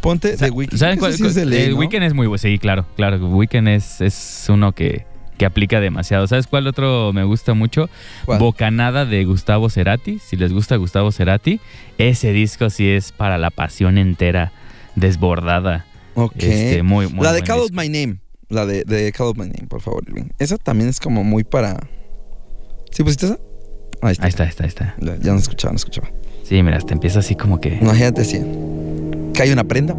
Ponte 0.00 0.36
The 0.36 0.50
Weeknd. 0.50 0.78
¿Saben 0.78 0.98
cuál? 0.98 1.12
sí 1.12 1.26
es 1.26 1.34
de 1.34 1.44
ley, 1.44 1.64
el 1.64 1.72
¿no? 1.72 1.78
Weekend 1.78 2.04
es 2.04 2.14
muy 2.14 2.26
bueno. 2.26 2.38
Sí, 2.38 2.58
claro, 2.58 2.86
claro. 2.96 3.18
Weekend 3.18 3.68
es, 3.68 4.00
es 4.00 4.46
uno 4.48 4.72
que, 4.72 5.04
que 5.36 5.44
aplica 5.44 5.78
demasiado. 5.80 6.26
¿Sabes 6.26 6.46
cuál 6.46 6.66
otro 6.66 7.12
me 7.12 7.24
gusta 7.24 7.52
mucho? 7.52 7.90
¿Cuál? 8.24 8.38
Bocanada 8.38 9.04
de 9.04 9.24
Gustavo 9.24 9.68
Cerati. 9.68 10.18
Si 10.18 10.36
les 10.36 10.52
gusta 10.54 10.76
Gustavo 10.76 11.12
Cerati, 11.12 11.60
ese 11.98 12.32
disco 12.32 12.70
sí 12.70 12.88
es 12.88 13.12
para 13.12 13.36
la 13.36 13.50
pasión 13.50 13.98
entera, 13.98 14.52
desbordada. 14.96 15.86
Ok. 16.14 16.34
Este, 16.38 16.82
muy, 16.82 17.08
muy 17.08 17.24
la 17.24 17.32
de 17.32 17.42
Call 17.42 17.58
Out 17.60 17.70
disco. 17.70 17.82
My 17.82 17.88
Name. 17.88 18.20
La 18.48 18.66
de, 18.66 18.84
de 18.84 19.12
Call 19.12 19.28
Out 19.28 19.36
My 19.36 19.44
Name, 19.46 19.66
por 19.68 19.80
favor, 19.80 20.02
Irving. 20.08 20.30
Esa 20.38 20.56
también 20.58 20.88
es 20.90 20.98
como 21.00 21.22
muy 21.24 21.44
para. 21.44 21.78
¿Sí 22.90 23.02
pusiste 23.04 23.26
esa? 23.26 23.38
Ahí 24.02 24.12
está. 24.12 24.24
Ahí 24.24 24.28
está, 24.30 24.42
ahí 24.44 24.48
está, 24.48 24.64
ahí 24.64 24.68
está. 24.68 24.96
Ya 25.00 25.16
ya 25.20 25.32
no 25.32 25.38
escuchaba, 25.38 25.72
no 25.72 25.76
escuchaba. 25.76 26.10
Sí, 26.42 26.62
mira, 26.62 26.78
hasta 26.78 26.92
empieza 26.94 27.20
así 27.20 27.36
como 27.36 27.60
que. 27.60 27.78
Imagínate 27.80 28.24
si 28.24 28.40
cae 29.34 29.52
una 29.52 29.64
prenda. 29.64 29.94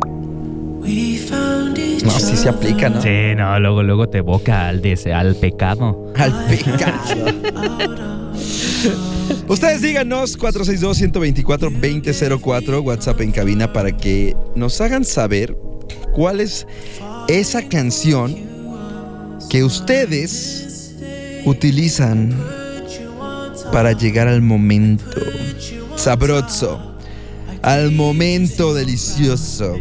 No, 2.04 2.10
sí 2.10 2.36
se 2.36 2.50
aplica, 2.50 2.90
¿no? 2.90 3.02
Sí, 3.02 3.36
no, 3.38 3.58
luego, 3.60 3.84
luego 3.84 4.10
te 4.10 4.18
evoca 4.18 4.68
al, 4.68 4.82
dese- 4.82 5.14
al 5.14 5.36
pecado. 5.36 6.12
Al 6.18 6.34
pecado. 6.48 7.00
Ustedes 9.52 9.82
díganos 9.82 10.40
462-124-2004, 10.40 12.86
WhatsApp 12.86 13.20
en 13.20 13.34
cabina, 13.34 13.74
para 13.74 13.92
que 13.92 14.34
nos 14.56 14.80
hagan 14.80 15.04
saber 15.04 15.54
cuál 16.14 16.40
es 16.40 16.66
esa 17.28 17.68
canción 17.68 18.34
que 19.50 19.66
ustedes 19.66 20.96
utilizan 21.44 22.34
para 23.74 23.92
llegar 23.92 24.30
al 24.30 24.42
momento. 24.42 25.20
sabroso. 25.98 26.96
Al 27.62 27.92
momento 27.92 28.74
delicioso. 28.74 29.76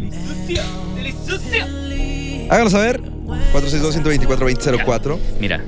Háganos 2.49 2.73
saber. 2.73 3.01
462-124-2004. 3.53 5.17
Mira, 5.41 5.65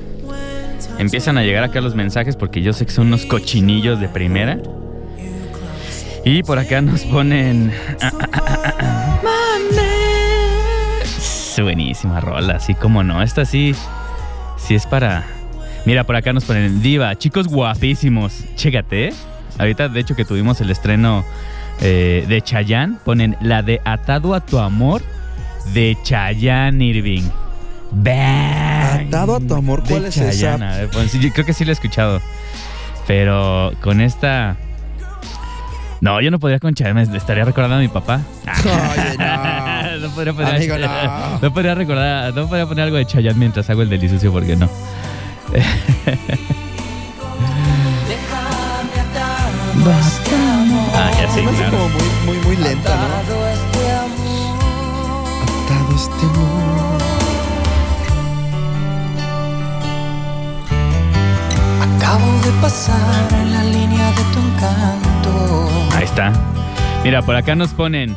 empiezan 0.97 1.37
a 1.37 1.43
llegar 1.43 1.63
acá 1.63 1.81
los 1.81 1.95
mensajes 1.95 2.35
porque 2.35 2.61
yo 2.61 2.73
sé 2.73 2.85
que 2.85 2.91
son 2.91 3.07
unos 3.07 3.25
cochinillos 3.25 3.99
de 3.99 4.07
primera. 4.07 4.59
Y 6.25 6.43
por 6.43 6.57
acá 6.57 6.81
nos 6.81 7.01
ponen. 7.03 7.71
Es 11.11 11.61
buenísima 11.61 12.19
rola, 12.19 12.55
así 12.55 12.73
como 12.73 13.03
no. 13.03 13.21
Esta 13.21 13.45
sí, 13.45 13.75
sí 14.57 14.75
es 14.75 14.85
para. 14.85 15.25
Mira, 15.85 16.03
por 16.05 16.15
acá 16.15 16.31
nos 16.33 16.45
ponen 16.45 16.81
Diva, 16.81 17.15
chicos 17.15 17.47
guapísimos. 17.47 18.43
Chécate, 18.55 19.09
¿eh? 19.09 19.13
Ahorita, 19.59 19.89
de 19.89 19.99
hecho, 19.99 20.15
que 20.15 20.25
tuvimos 20.25 20.61
el 20.61 20.71
estreno 20.71 21.23
eh, 21.81 22.25
de 22.27 22.41
Chayanne, 22.41 22.97
ponen 23.03 23.37
la 23.41 23.61
de 23.61 23.81
Atado 23.83 24.33
a 24.33 24.39
tu 24.39 24.59
amor 24.59 25.01
de 25.73 25.97
Chayanne 26.03 26.83
Irving. 26.83 27.29
Bang. 27.91 28.72
Atado 28.93 29.35
a 29.35 29.39
tu 29.39 29.55
amor, 29.55 29.83
¿cuál 29.87 30.03
De 30.03 30.09
es 30.09 30.17
esa? 30.17 30.31
Chayanne, 30.31 30.65
a 30.65 30.77
ver, 30.77 30.89
pues, 30.89 31.11
sí, 31.11 31.19
yo 31.19 31.31
creo 31.31 31.45
que 31.45 31.53
sí 31.53 31.65
lo 31.65 31.71
he 31.71 31.73
escuchado. 31.73 32.21
Pero 33.07 33.73
con 33.81 34.01
esta. 34.01 34.55
No, 36.01 36.19
yo 36.19 36.31
no 36.31 36.39
podría 36.39 36.59
con 36.59 36.73
Chayanne, 36.73 37.05
me 37.05 37.17
estaría 37.17 37.45
recordando 37.45 37.77
a 37.77 37.79
mi 37.79 37.87
papá. 37.87 38.21
Oye, 38.45 39.17
no. 39.17 39.99
no 40.07 40.09
podría 40.13 40.33
poner, 40.33 40.55
Amigo, 40.55 40.77
no. 40.77 41.39
no 41.41 41.53
podría 41.53 41.75
recordar, 41.75 42.33
no 42.33 42.47
podría 42.47 42.65
poner 42.65 42.83
algo 42.85 42.97
de 42.97 43.05
Chayanne 43.05 43.39
mientras 43.39 43.69
hago 43.69 43.81
el 43.83 43.89
delicioso, 43.89 44.31
porque 44.31 44.55
no. 44.55 44.69
ah, 50.95 51.11
ya 51.19 51.27
claro. 51.27 51.71
como 51.71 51.89
muy, 51.89 52.09
muy, 52.25 52.37
muy 52.45 52.55
lenta, 52.57 52.95
¿no? 52.95 53.03
Atado 55.63 55.95
este 55.95 56.25
amor. 56.25 56.72
Pasar 62.63 63.33
en 63.33 63.51
la 63.51 63.63
línea 63.65 64.09
de 64.11 64.23
tu 64.31 64.39
encanto. 64.39 65.69
Ahí 65.97 66.05
está. 66.05 66.31
Mira, 67.03 67.21
por 67.21 67.35
acá 67.35 67.55
nos 67.55 67.71
ponen 67.71 68.15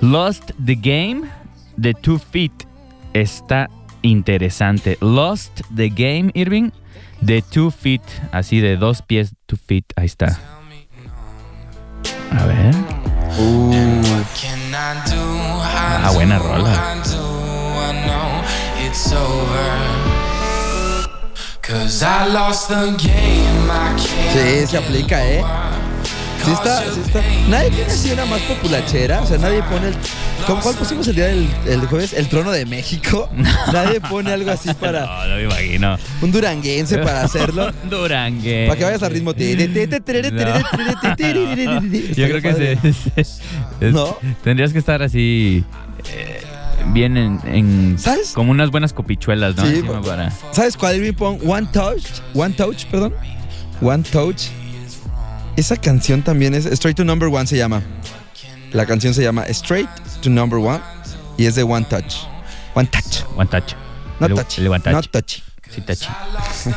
Lost 0.00 0.52
the 0.64 0.76
Game 0.76 1.28
de 1.76 1.92
Two 1.92 2.20
Feet. 2.20 2.52
Está 3.12 3.68
interesante. 4.02 4.96
Lost 5.00 5.62
the 5.74 5.88
Game, 5.88 6.30
Irving, 6.34 6.70
de 7.20 7.42
Two 7.42 7.72
Feet. 7.72 8.02
Así 8.30 8.60
de 8.60 8.76
dos 8.76 9.02
pies, 9.02 9.34
Two 9.46 9.58
Feet. 9.58 9.86
Ahí 9.96 10.06
está. 10.06 10.38
A 12.38 12.46
ver. 12.46 12.72
Ah, 16.04 16.10
buena 16.14 16.38
rola. 16.38 17.02
Sí, 24.32 24.66
se 24.68 24.78
aplica, 24.78 25.26
¿eh? 25.26 25.42
Sí 26.44 26.52
está, 26.52 26.80
sí 26.82 27.00
está. 27.04 27.20
Nadie 27.48 27.70
tiene 27.70 27.90
así 27.90 28.12
una 28.12 28.24
más 28.26 28.40
populachera. 28.42 29.20
O 29.20 29.26
sea, 29.26 29.36
nadie 29.38 29.62
pone 29.64 29.88
el. 29.88 29.94
¿Cómo, 30.46 30.60
¿Cuál 30.60 30.76
pusimos 30.76 31.08
el 31.08 31.16
día 31.16 31.26
del 31.26 31.48
el 31.66 31.80
jueves? 31.86 32.12
El 32.12 32.28
trono 32.28 32.52
de 32.52 32.66
México. 32.66 33.28
Nadie 33.72 34.00
pone 34.00 34.32
algo 34.32 34.52
así 34.52 34.72
para. 34.74 35.06
No, 35.06 35.26
no 35.26 35.34
me 35.36 35.42
imagino. 35.42 35.98
Un 36.22 36.30
duranguense 36.30 36.98
para 36.98 37.22
hacerlo. 37.22 37.72
Durangue. 37.90 38.66
Para 38.68 38.78
que 38.78 38.84
vayas 38.84 39.02
al 39.02 39.10
ritmo. 39.10 39.32
No. 39.32 39.40
Yo 42.14 42.28
creo 42.28 42.42
que 42.42 42.54
se, 42.54 43.90
¿No? 43.90 44.16
tendrías 44.44 44.72
que 44.72 44.78
estar 44.78 45.02
así 45.02 45.64
eh, 46.14 46.42
bien 46.92 47.16
en, 47.16 47.40
en- 47.44 47.98
¿Sabes? 47.98 48.32
como 48.32 48.50
unas 48.50 48.70
buenas 48.70 48.92
copichuelas, 48.92 49.56
¿no? 49.56 49.66
Sí, 49.66 49.82
para- 50.04 50.30
¿Sabes 50.52 50.76
cuál 50.76 50.96
Irving 50.96 51.12
Pong? 51.14 51.40
One 51.46 51.66
Touch. 51.72 52.04
One 52.34 52.54
Touch, 52.54 52.84
perdón. 52.86 53.14
One 53.80 54.02
Touch. 54.04 54.44
Esa 55.56 55.76
canción 55.76 56.22
también 56.22 56.54
es. 56.54 56.66
Straight 56.66 56.96
to 56.96 57.04
Number 57.04 57.28
One 57.28 57.46
se 57.46 57.56
llama. 57.56 57.82
La 58.72 58.84
canción 58.86 59.14
se 59.14 59.22
llama 59.22 59.44
Straight 59.46 59.88
to 60.22 60.30
Number 60.30 60.58
One. 60.58 60.80
Y 61.38 61.46
es 61.46 61.54
de 61.54 61.62
One 61.62 61.86
Touch. 61.88 62.14
One 62.74 62.88
Touch. 62.88 63.24
One 63.36 63.48
touch. 63.48 63.72
No 64.20 64.28
touch. 64.28 64.58
one 64.58 64.80
touch. 64.80 64.92
No 64.92 65.02
touch. 65.02 65.42
Sí, 65.70 65.80
touch. 65.82 66.06
Va- 66.66 66.74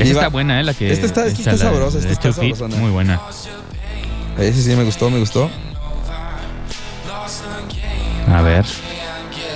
está 0.00 0.28
buena, 0.28 0.60
¿eh? 0.60 0.64
La 0.64 0.74
que. 0.74 0.90
Esta 0.92 1.06
está- 1.06 1.26
esta 1.26 1.56
sabrosa, 1.56 1.98
esta 1.98 2.10
está 2.12 2.32
sabrosona. 2.32 2.76
Muy 2.76 2.90
buena. 2.90 3.20
Ese 4.38 4.62
sí 4.62 4.70
me 4.76 4.82
gustó, 4.84 5.10
me 5.10 5.18
gustó. 5.18 5.50
A 8.28 8.42
ver. 8.42 8.64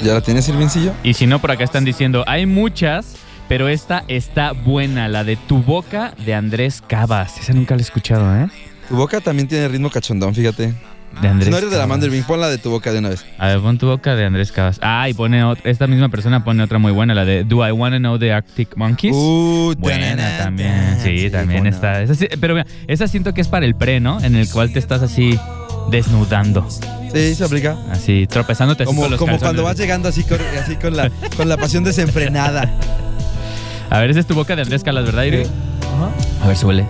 ¿Ya 0.02 0.14
la 0.14 0.20
tienes, 0.20 0.48
Irvincillo? 0.48 0.92
Y 1.02 1.14
si 1.14 1.26
no, 1.26 1.38
por 1.40 1.50
acá 1.50 1.64
están 1.64 1.84
diciendo, 1.84 2.24
hay 2.26 2.46
muchas, 2.46 3.16
pero 3.48 3.68
esta 3.68 4.04
está 4.08 4.52
buena, 4.52 5.08
la 5.08 5.24
de 5.24 5.36
Tu 5.36 5.62
Boca 5.62 6.12
de 6.24 6.34
Andrés 6.34 6.82
Cabas. 6.86 7.38
Esa 7.38 7.52
nunca 7.52 7.74
la 7.74 7.80
he 7.80 7.84
escuchado, 7.84 8.34
¿eh? 8.36 8.48
Tu 8.88 8.94
boca 8.96 9.20
también 9.20 9.48
tiene 9.48 9.66
ritmo 9.68 9.90
cachondón, 9.90 10.34
fíjate. 10.34 10.72
De 11.20 11.28
Andrés 11.28 11.48
no 11.50 11.56
eres 11.56 11.70
de 11.70 11.78
la 11.78 11.86
Irving, 11.96 12.22
pon 12.22 12.40
la 12.40 12.48
de 12.48 12.58
tu 12.58 12.70
boca 12.70 12.92
de 12.92 12.98
una 12.98 13.08
vez. 13.08 13.24
A 13.38 13.46
ver, 13.46 13.60
pon 13.60 13.78
tu 13.78 13.86
boca 13.86 14.14
de 14.14 14.26
Andrés 14.26 14.52
Cabas. 14.52 14.78
Ah, 14.82 15.08
y 15.08 15.14
pone 15.14 15.42
ot- 15.44 15.58
esta 15.64 15.86
misma 15.86 16.10
persona 16.10 16.44
pone 16.44 16.62
otra 16.62 16.78
muy 16.78 16.92
buena, 16.92 17.14
la 17.14 17.24
de 17.24 17.42
Do 17.42 17.66
I 17.66 17.72
Wanna 17.72 17.98
Know 17.98 18.18
the 18.18 18.32
Arctic 18.32 18.76
Monkeys. 18.76 19.14
Uh, 19.14 19.74
buena 19.78 20.10
tanana, 20.10 20.38
también. 20.38 20.98
Sí, 21.02 21.18
sí, 21.18 21.30
también 21.30 21.66
está. 21.66 22.02
Esa 22.02 22.26
pero 22.38 22.54
mira, 22.54 22.66
esa 22.86 23.08
siento 23.08 23.32
que 23.32 23.40
es 23.40 23.48
para 23.48 23.64
el 23.64 23.74
pre, 23.74 23.98
¿no? 23.98 24.20
En 24.20 24.36
el 24.36 24.48
cual 24.50 24.72
te 24.72 24.78
estás 24.78 25.00
así 25.02 25.38
desnudando. 25.90 26.68
Sí, 27.16 27.34
se 27.34 27.44
aplica. 27.44 27.76
Así, 27.90 28.26
tropezándote 28.26 28.82
así 28.82 28.88
Como, 28.88 29.02
con 29.02 29.10
los 29.10 29.18
como 29.20 29.38
cuando 29.38 29.62
vas 29.62 29.76
llegando 29.76 30.08
así 30.08 30.24
con, 30.24 30.38
así 30.62 30.76
con 30.76 30.96
la, 30.96 31.10
con 31.36 31.48
la 31.48 31.56
pasión 31.56 31.84
desenfrenada. 31.84 32.70
A 33.90 34.00
ver, 34.00 34.10
esa 34.10 34.20
es 34.20 34.26
tu 34.26 34.34
boca 34.34 34.56
de 34.56 34.62
Andrés 34.62 34.82
Cabas, 34.82 35.04
¿verdad, 35.04 35.24
Iri? 35.24 35.44
A 36.42 36.48
ver, 36.48 36.56
suele. 36.56 36.86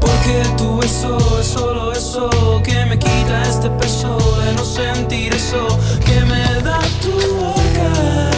Porque 0.00 0.42
tu 0.56 0.78
beso 0.78 1.40
es 1.40 1.46
solo 1.46 1.92
eso 1.92 2.30
que 2.64 2.84
me 2.86 2.98
quita 2.98 3.42
este 3.48 3.68
peso 3.70 4.18
de 4.44 4.52
no 4.54 4.64
sentir 4.64 5.34
eso 5.34 5.66
que 6.04 6.20
me 6.24 6.62
da 6.62 6.80
tu 7.02 7.12
boca. 7.36 8.30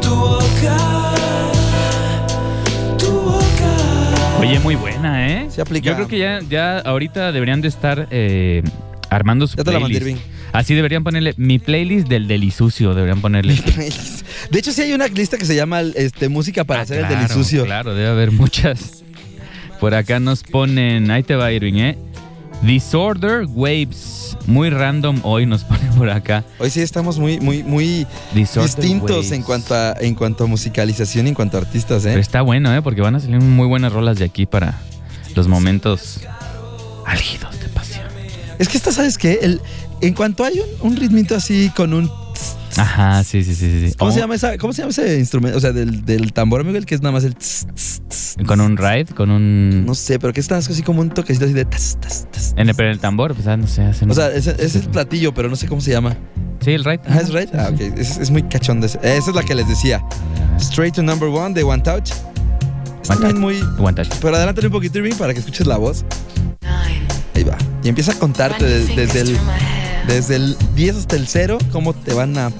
Tu 0.00 0.14
boca. 0.14 0.76
Oye, 4.40 4.58
muy 4.60 4.74
buena, 4.74 5.28
¿eh? 5.28 5.46
Se 5.50 5.60
aplica. 5.60 5.90
Yo 5.90 5.94
creo 5.96 6.08
que 6.08 6.18
ya, 6.18 6.40
ya 6.48 6.78
ahorita 6.78 7.32
deberían 7.32 7.60
de 7.60 7.68
estar 7.68 8.08
eh, 8.10 8.62
armando 9.10 9.46
su 9.46 9.56
Ya 9.56 9.64
te 9.64 9.72
la 9.72 9.80
mandé. 9.80 10.16
Así 10.52 10.74
deberían 10.74 11.04
ponerle 11.04 11.34
mi 11.36 11.58
playlist 11.58 12.08
del 12.08 12.26
delisucio, 12.26 12.94
deberían 12.94 13.20
ponerle. 13.20 13.54
De 14.50 14.58
hecho, 14.58 14.72
sí 14.72 14.82
hay 14.82 14.92
una 14.92 15.06
lista 15.06 15.36
que 15.38 15.44
se 15.44 15.54
llama 15.54 15.80
este, 15.82 16.28
Música 16.28 16.64
para 16.64 16.80
Ah, 16.80 16.82
hacer 16.82 16.98
claro, 16.98 17.14
el 17.14 17.20
delisucio. 17.20 17.64
Claro, 17.64 17.94
debe 17.94 18.08
haber 18.08 18.32
muchas. 18.32 19.04
Por 19.78 19.94
acá 19.94 20.18
nos 20.20 20.42
ponen, 20.42 21.10
ahí 21.10 21.22
te 21.22 21.36
va 21.36 21.52
Irving, 21.52 21.74
¿eh? 21.74 21.98
Disorder 22.62 23.46
Waves. 23.46 24.29
Muy 24.46 24.70
random 24.70 25.20
hoy 25.22 25.46
nos 25.46 25.64
ponen 25.70 25.90
por 25.94 26.10
acá. 26.10 26.44
Hoy 26.58 26.70
sí 26.70 26.80
estamos 26.80 27.18
muy, 27.18 27.40
muy, 27.40 27.62
muy 27.62 28.06
distintos 28.34 29.10
Waves. 29.10 29.32
en 29.32 29.42
cuanto, 29.42 29.74
a, 29.74 29.94
en 30.00 30.14
cuanto 30.14 30.44
a 30.44 30.46
musicalización 30.46 31.26
y 31.26 31.30
en 31.30 31.34
cuanto 31.34 31.56
a 31.56 31.60
artistas, 31.60 32.02
Pero 32.04 32.18
¿eh? 32.18 32.20
está 32.20 32.42
bueno, 32.42 32.74
¿eh? 32.74 32.82
Porque 32.82 33.00
van 33.00 33.14
a 33.14 33.20
salir 33.20 33.40
muy 33.40 33.66
buenas 33.66 33.92
rolas 33.92 34.18
de 34.18 34.24
aquí 34.24 34.46
para 34.46 34.80
los 35.34 35.46
momentos 35.48 36.20
álgidos 37.06 37.58
de 37.60 37.68
pasión. 37.68 38.06
Es 38.58 38.68
que 38.68 38.76
esta, 38.76 38.92
¿sabes 38.92 39.16
qué? 39.18 39.38
El, 39.42 39.60
en 40.00 40.14
cuanto 40.14 40.44
hay 40.44 40.60
un, 40.80 40.90
un 40.92 40.96
ritmito 40.96 41.34
así 41.36 41.70
con 41.74 41.92
un... 41.94 42.10
Ajá, 42.80 43.24
sí, 43.24 43.44
sí, 43.44 43.54
sí, 43.54 43.88
sí. 43.90 43.94
¿Cómo, 43.98 44.10
se 44.12 44.20
llama 44.20 44.34
esa, 44.34 44.56
¿Cómo 44.56 44.72
se 44.72 44.82
llama 44.82 44.90
ese 44.90 45.18
instrumento? 45.18 45.58
O 45.58 45.60
sea, 45.60 45.72
del, 45.72 46.04
del 46.04 46.32
tambor, 46.32 46.62
amigo, 46.62 46.78
el 46.78 46.86
que 46.86 46.94
es 46.94 47.02
nada 47.02 47.12
más 47.12 47.24
el... 47.24 47.34
tss, 47.36 47.66
tss, 47.74 48.02
tss. 48.08 48.36
Con 48.46 48.60
un 48.60 48.76
ride, 48.76 49.06
con 49.14 49.30
un... 49.30 49.84
No 49.84 49.94
sé, 49.94 50.18
pero 50.18 50.32
que 50.32 50.40
está 50.40 50.56
así 50.56 50.82
como 50.82 51.00
un 51.02 51.10
toquecito 51.10 51.44
así 51.44 51.54
de... 51.54 51.64
tas, 51.66 51.98
tas. 52.00 52.26
En 52.56 52.68
el, 52.68 52.74
pero 52.74 52.88
en 52.88 52.94
el 52.94 52.98
tambor, 53.00 53.34
pues 53.34 53.46
ah, 53.48 53.56
no 53.56 53.66
sé, 53.66 53.82
hacen... 53.82 54.10
O 54.10 54.14
sea, 54.14 54.28
ese 54.28 54.52
ese 54.52 54.64
es 54.64 54.76
el 54.76 54.88
platillo, 54.90 55.34
pero 55.34 55.48
no 55.48 55.56
sé 55.56 55.66
cómo 55.68 55.80
se 55.80 55.90
llama. 55.90 56.16
Sí, 56.60 56.72
el 56.72 56.84
ride. 56.84 57.00
Ah, 57.08 57.18
¿es 57.22 57.32
right? 57.32 57.54
Ah, 57.54 57.70
ok. 57.72 57.80
Es, 57.98 58.18
es 58.18 58.30
muy 58.30 58.42
cachón. 58.44 58.80
de 58.80 58.86
ese. 58.86 58.98
Esa 59.02 59.30
es 59.30 59.34
la 59.36 59.42
que 59.42 59.54
les 59.54 59.68
decía. 59.68 60.02
Straight 60.58 60.94
to 60.94 61.02
number 61.02 61.28
one 61.28 61.54
de 61.54 61.62
One 61.62 61.82
Touch. 61.82 62.10
Es 62.10 63.10
One 63.10 63.20
también 63.20 63.32
Touch. 63.32 63.40
muy... 63.40 63.60
One 63.78 63.94
touch. 63.94 64.08
Pero 64.20 64.36
adelántale 64.36 64.66
un 64.68 64.72
poquito, 64.72 64.98
Irving, 64.98 65.14
para 65.14 65.32
que 65.32 65.40
escuches 65.40 65.66
la 65.66 65.76
voz. 65.76 66.04
Ahí 67.34 67.44
va. 67.44 67.56
Y 67.82 67.88
empieza 67.88 68.12
a 68.12 68.14
contarte 68.16 68.64
de- 68.64 68.94
desde 68.94 69.20
el, 69.22 69.38
desde 70.10 70.36
el 70.36 70.56
10 70.74 70.96
hasta 70.96 71.14
el 71.14 71.28
0 71.28 71.58
cómo 71.70 71.94
te 71.94 72.12
van 72.12 72.36
a 72.36 72.50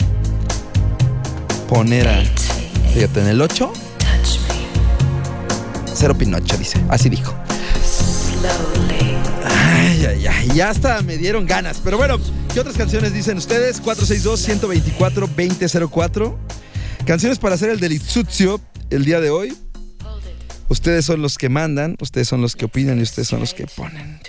poner 1.68 2.06
a... 2.06 2.22
Fíjate, 2.94 3.20
en 3.20 3.26
el 3.26 3.42
8, 3.42 3.72
cero 5.92 6.16
Pinocho, 6.16 6.56
dice. 6.56 6.80
Así 6.88 7.08
dijo. 7.08 7.34
Ay, 9.44 10.06
ay, 10.06 10.28
ay. 10.28 10.48
Ya 10.54 10.70
hasta 10.70 11.02
me 11.02 11.18
dieron 11.18 11.44
ganas. 11.46 11.80
Pero 11.82 11.96
bueno, 11.96 12.18
¿qué 12.54 12.60
otras 12.60 12.76
canciones 12.76 13.12
dicen 13.12 13.36
ustedes? 13.36 13.82
462-124-2004. 13.82 16.36
Canciones 17.04 17.40
para 17.40 17.56
hacer 17.56 17.70
el 17.70 17.80
delizuzio 17.80 18.60
el 18.90 19.04
día 19.04 19.20
de 19.20 19.30
hoy. 19.30 19.58
Ustedes 20.68 21.04
son 21.04 21.20
los 21.20 21.36
que 21.36 21.48
mandan, 21.48 21.96
ustedes 22.00 22.28
son 22.28 22.42
los 22.42 22.54
que 22.54 22.66
opinan 22.66 23.00
y 23.00 23.02
ustedes 23.02 23.26
son 23.26 23.40
los 23.40 23.54
que 23.54 23.66
ponen. 23.66 24.20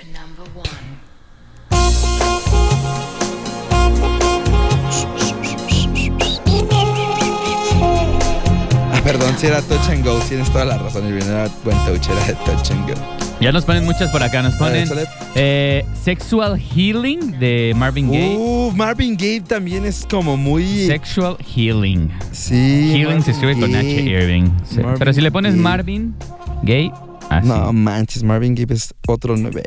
Perdón, 9.11 9.35
si 9.37 9.47
era 9.47 9.61
Touch 9.61 9.89
and 9.89 10.05
Go, 10.05 10.19
tienes 10.29 10.49
toda 10.51 10.63
la 10.63 10.77
razón, 10.77 11.05
Irving, 11.05 11.25
era 11.25 11.49
buen 11.65 11.77
touch, 11.85 12.07
era 12.09 12.25
de 12.25 12.33
Touch 12.45 12.71
and 12.71 12.87
Go. 12.87 12.95
Ya 13.41 13.51
nos 13.51 13.65
ponen 13.65 13.83
muchas 13.83 14.09
por 14.09 14.23
acá. 14.23 14.41
Nos 14.41 14.55
ponen 14.55 14.87
eh, 15.35 15.83
Sexual 16.01 16.57
Healing 16.57 17.37
de 17.39 17.73
Marvin 17.75 18.09
Gaye. 18.09 18.37
Uh, 18.37 18.71
Marvin 18.73 19.17
Gaye 19.17 19.41
también 19.41 19.85
es 19.85 20.05
como 20.09 20.37
muy... 20.37 20.85
Sexual 20.85 21.37
Healing. 21.53 22.09
Sí. 22.31 22.93
Healing 22.95 23.21
se 23.21 23.31
escribe 23.31 23.59
con 23.59 23.75
H. 23.75 23.85
Irving. 23.85 24.49
Sí. 24.63 24.77
Marvin 24.77 24.99
Pero 24.99 25.13
si 25.13 25.21
le 25.21 25.31
pones. 25.31 25.55
Marvin 25.55 26.15
Gaye, 26.63 26.93
así. 27.29 27.47
No 27.47 27.73
manches, 27.73 28.23
Marvin 28.23 28.55
Gaye 28.55 28.73
es 28.73 28.93
otro 29.07 29.35
nivel. 29.35 29.65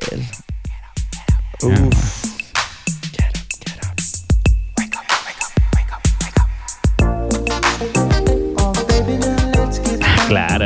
Uf. 1.63 2.34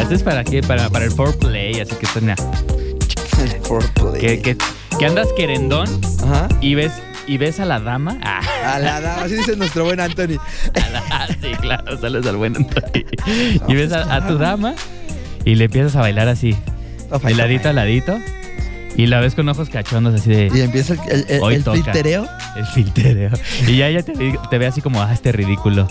Este 0.09 0.15
es 0.17 0.23
para 0.23 0.45
qué? 0.45 0.63
Para, 0.63 0.89
para 0.91 1.05
el 1.05 1.11
foreplay, 1.11 1.81
así 1.81 1.95
que 1.97 2.07
suena. 2.07 2.35
El 3.41 3.51
foreplay. 3.63 4.21
Que, 4.21 4.41
que, 4.41 4.57
que 4.99 5.07
andas 5.07 5.29
querendón 5.37 5.87
Ajá. 6.25 6.49
y 6.61 6.75
ves, 6.75 6.93
y 7.27 7.37
ves 7.39 7.61
a 7.61 7.65
la 7.67 7.79
dama. 7.81 8.19
Ah, 8.23 8.41
A 8.75 8.79
la 8.79 9.01
dama, 9.01 9.25
así 9.25 9.35
dice 9.37 9.57
nuestro 9.57 9.85
buen 9.85 10.01
Anthony. 10.01 10.39
a 10.75 10.89
la- 10.91 11.03
ah, 11.11 11.27
sí, 11.29 11.51
claro, 11.61 11.99
sales 12.01 12.27
al 12.27 12.37
buen 12.37 12.57
Antonio. 12.57 13.07
Y 13.69 13.75
ves 13.75 13.93
a, 13.93 14.15
a 14.15 14.27
tu 14.27 14.39
dama 14.39 14.75
y 15.45 15.55
le 15.57 15.65
empiezas 15.67 15.95
a 15.97 16.01
bailar 16.01 16.29
así, 16.29 16.57
de 17.23 17.35
ladito 17.35 17.69
a 17.69 17.73
ladito. 17.73 18.19
Y 18.97 19.07
la 19.07 19.21
ves 19.21 19.37
con 19.37 19.49
ojos 19.49 19.69
cachondos 19.71 20.15
así 20.21 20.31
de 20.31 20.51
Y 20.53 20.61
empieza 20.63 20.95
el, 21.09 21.25
el, 21.29 21.43
el- 21.53 21.63
filtereo. 21.63 22.27
El 22.57 22.67
filtereo. 22.67 23.31
Y 23.67 23.77
ya 23.79 23.89
ella 23.89 24.03
te, 24.03 24.13
te 24.51 24.59
ve 24.59 24.67
así 24.67 24.81
como, 24.81 25.03
ah, 25.03 25.13
este 25.13 25.33
ridículo. 25.33 25.87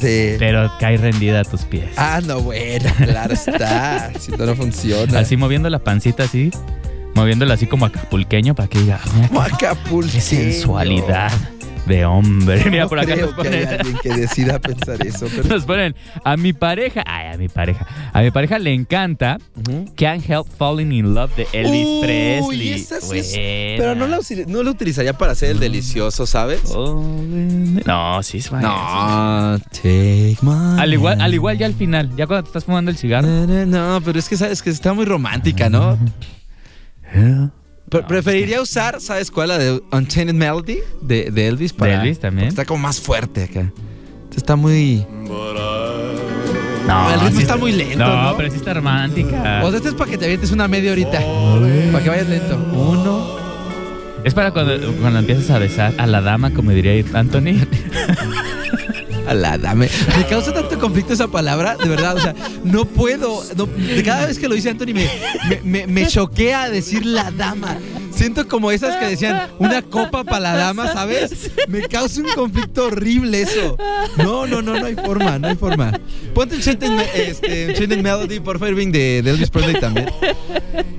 Sí. 0.00 0.34
Pero 0.38 0.70
cae 0.80 0.96
rendida 0.96 1.40
a 1.40 1.44
tus 1.44 1.62
pies. 1.62 1.90
Ah, 1.96 2.20
no, 2.24 2.40
bueno, 2.40 2.90
claro 3.04 3.34
está. 3.34 4.10
Si 4.18 4.32
no, 4.32 4.46
no 4.46 4.54
funciona. 4.56 5.20
Así 5.20 5.36
moviendo 5.36 5.70
la 5.70 5.78
pancita 5.78 6.24
así, 6.24 6.50
moviéndola 7.14 7.54
así 7.54 7.66
como 7.66 7.86
acapulqueño 7.86 8.54
para 8.54 8.68
que 8.68 8.80
diga, 8.80 9.00
mira 9.14 9.28
qué- 9.58 9.66
Acapulco. 9.66 10.10
qué 10.12 10.20
sensualidad 10.20 11.30
de 11.86 12.04
hombre. 12.04 12.64
Mira, 12.70 12.88
por 12.88 12.98
acá 12.98 13.14
creo 13.14 13.32
nos 13.32 13.34
que 13.34 13.48
hay 13.48 13.64
ponen, 13.64 13.80
alguien 13.80 13.98
que 14.02 14.08
decida 14.14 14.58
pensar 14.58 15.04
eso. 15.06 15.26
Pero... 15.34 15.48
nos 15.48 15.64
ponen, 15.64 15.94
a 16.24 16.36
mi 16.36 16.52
pareja, 16.52 17.02
ay, 17.06 17.34
a 17.34 17.38
mi 17.38 17.48
pareja, 17.48 17.86
a 18.12 18.22
mi 18.22 18.30
pareja 18.30 18.58
le 18.58 18.72
encanta. 18.72 19.38
Can't 19.96 20.28
Help 20.28 20.46
Falling 20.58 20.92
in 20.92 21.14
Love 21.14 21.34
de 21.36 21.46
Elvis 21.52 21.86
Uy, 21.86 22.00
Presley. 22.02 22.72
esa 22.72 23.00
sí 23.00 23.18
es-. 23.18 23.32
Pero 23.78 23.94
no 23.94 24.06
la, 24.06 24.18
no 24.46 24.62
la 24.62 24.70
utilizaría 24.70 25.12
para 25.16 25.32
hacer 25.32 25.50
el 25.50 25.60
delicioso, 25.60 26.26
¿sabes? 26.26 26.62
No, 26.74 28.22
sí 28.22 28.38
es 28.38 28.50
buena. 28.50 28.68
No, 28.68 29.58
take 29.72 30.36
my 30.42 30.80
Al 30.80 30.92
igual, 30.92 31.20
al 31.20 31.34
igual 31.34 31.58
ya 31.58 31.66
al 31.66 31.74
final, 31.74 32.10
ya 32.16 32.26
cuando 32.26 32.44
te 32.44 32.48
estás 32.48 32.64
fumando 32.64 32.90
el 32.90 32.96
cigarro. 32.96 33.28
No, 33.28 34.00
pero 34.04 34.18
es 34.18 34.28
que 34.28 34.36
sabes 34.36 34.62
que 34.62 34.70
está 34.70 34.92
muy 34.92 35.04
romántica, 35.04 35.68
¿no? 35.68 35.98
Pre- 37.92 38.02
preferiría 38.02 38.60
usar, 38.60 39.00
¿sabes 39.00 39.30
cuál? 39.30 39.48
La 39.50 39.58
de 39.58 39.80
Unchained 39.92 40.34
Melody 40.34 40.78
de, 41.00 41.30
de 41.30 41.46
Elvis. 41.48 41.72
Para, 41.72 42.02
Elvis 42.02 42.18
también. 42.18 42.48
Está 42.48 42.64
como 42.64 42.80
más 42.80 43.00
fuerte 43.00 43.44
acá. 43.44 43.70
Está 44.36 44.56
muy. 44.56 45.06
No, 46.86 47.14
El 47.14 47.20
ritmo 47.20 47.36
sí 47.36 47.42
está 47.42 47.56
muy 47.56 47.72
lento, 47.72 47.98
No, 47.98 48.30
¿no? 48.30 48.36
pero 48.36 48.50
sí 48.50 48.56
está 48.56 48.74
romántica. 48.74 49.60
O 49.62 49.68
sea, 49.68 49.76
este 49.76 49.90
es 49.90 49.94
para 49.94 50.10
que 50.10 50.18
te 50.18 50.24
avientes 50.24 50.50
una 50.50 50.66
media 50.68 50.90
horita. 50.92 51.20
Para 51.92 52.02
que 52.02 52.10
vayas 52.10 52.28
lento. 52.28 52.56
Uno. 52.74 53.36
Es 54.24 54.34
para 54.34 54.50
cuando, 54.52 54.92
cuando 55.00 55.18
empiezas 55.18 55.50
a 55.50 55.58
besar 55.58 55.92
a 55.98 56.06
la 56.06 56.20
dama, 56.20 56.50
como 56.52 56.70
diría 56.72 56.92
Anthony. 57.12 57.66
A 59.28 59.34
la 59.34 59.56
dame. 59.56 59.88
Me 60.16 60.26
causa 60.26 60.52
tanto 60.52 60.78
conflicto 60.78 61.12
esa 61.12 61.28
palabra, 61.28 61.76
de 61.76 61.88
verdad. 61.88 62.16
O 62.16 62.20
sea, 62.20 62.34
no 62.64 62.84
puedo. 62.84 63.44
no- 63.56 63.68
cada 64.04 64.26
vez 64.26 64.38
que 64.38 64.48
lo 64.48 64.54
dice 64.54 64.70
Anthony, 64.70 64.92
me, 64.94 65.08
me, 65.48 65.60
me- 65.62 65.86
me 65.86 66.06
choquea 66.08 66.68
decir 66.68 67.06
la 67.06 67.30
dama. 67.30 67.76
Siento 68.22 68.46
como 68.46 68.70
esas 68.70 68.96
que 68.98 69.06
decían 69.06 69.48
una 69.58 69.82
copa 69.82 70.22
para 70.22 70.38
la 70.38 70.54
dama, 70.56 70.92
¿sabes? 70.92 71.50
Me 71.66 71.80
causa 71.88 72.20
un 72.20 72.28
conflicto 72.36 72.86
horrible 72.86 73.42
eso. 73.42 73.76
No, 74.16 74.46
no, 74.46 74.62
no, 74.62 74.78
no 74.78 74.86
hay 74.86 74.94
forma, 74.94 75.40
no 75.40 75.48
hay 75.48 75.56
forma. 75.56 75.98
Ponte 76.32 76.54
el 76.54 76.62
Chanted, 76.62 76.90
este, 77.16 77.96
Melody, 77.96 78.38
por 78.38 78.60
favor, 78.60 78.74
Irving, 78.74 78.92
de, 78.92 79.22
de 79.22 79.30
Elvis 79.30 79.50
Presley 79.50 79.80
también. 79.80 80.06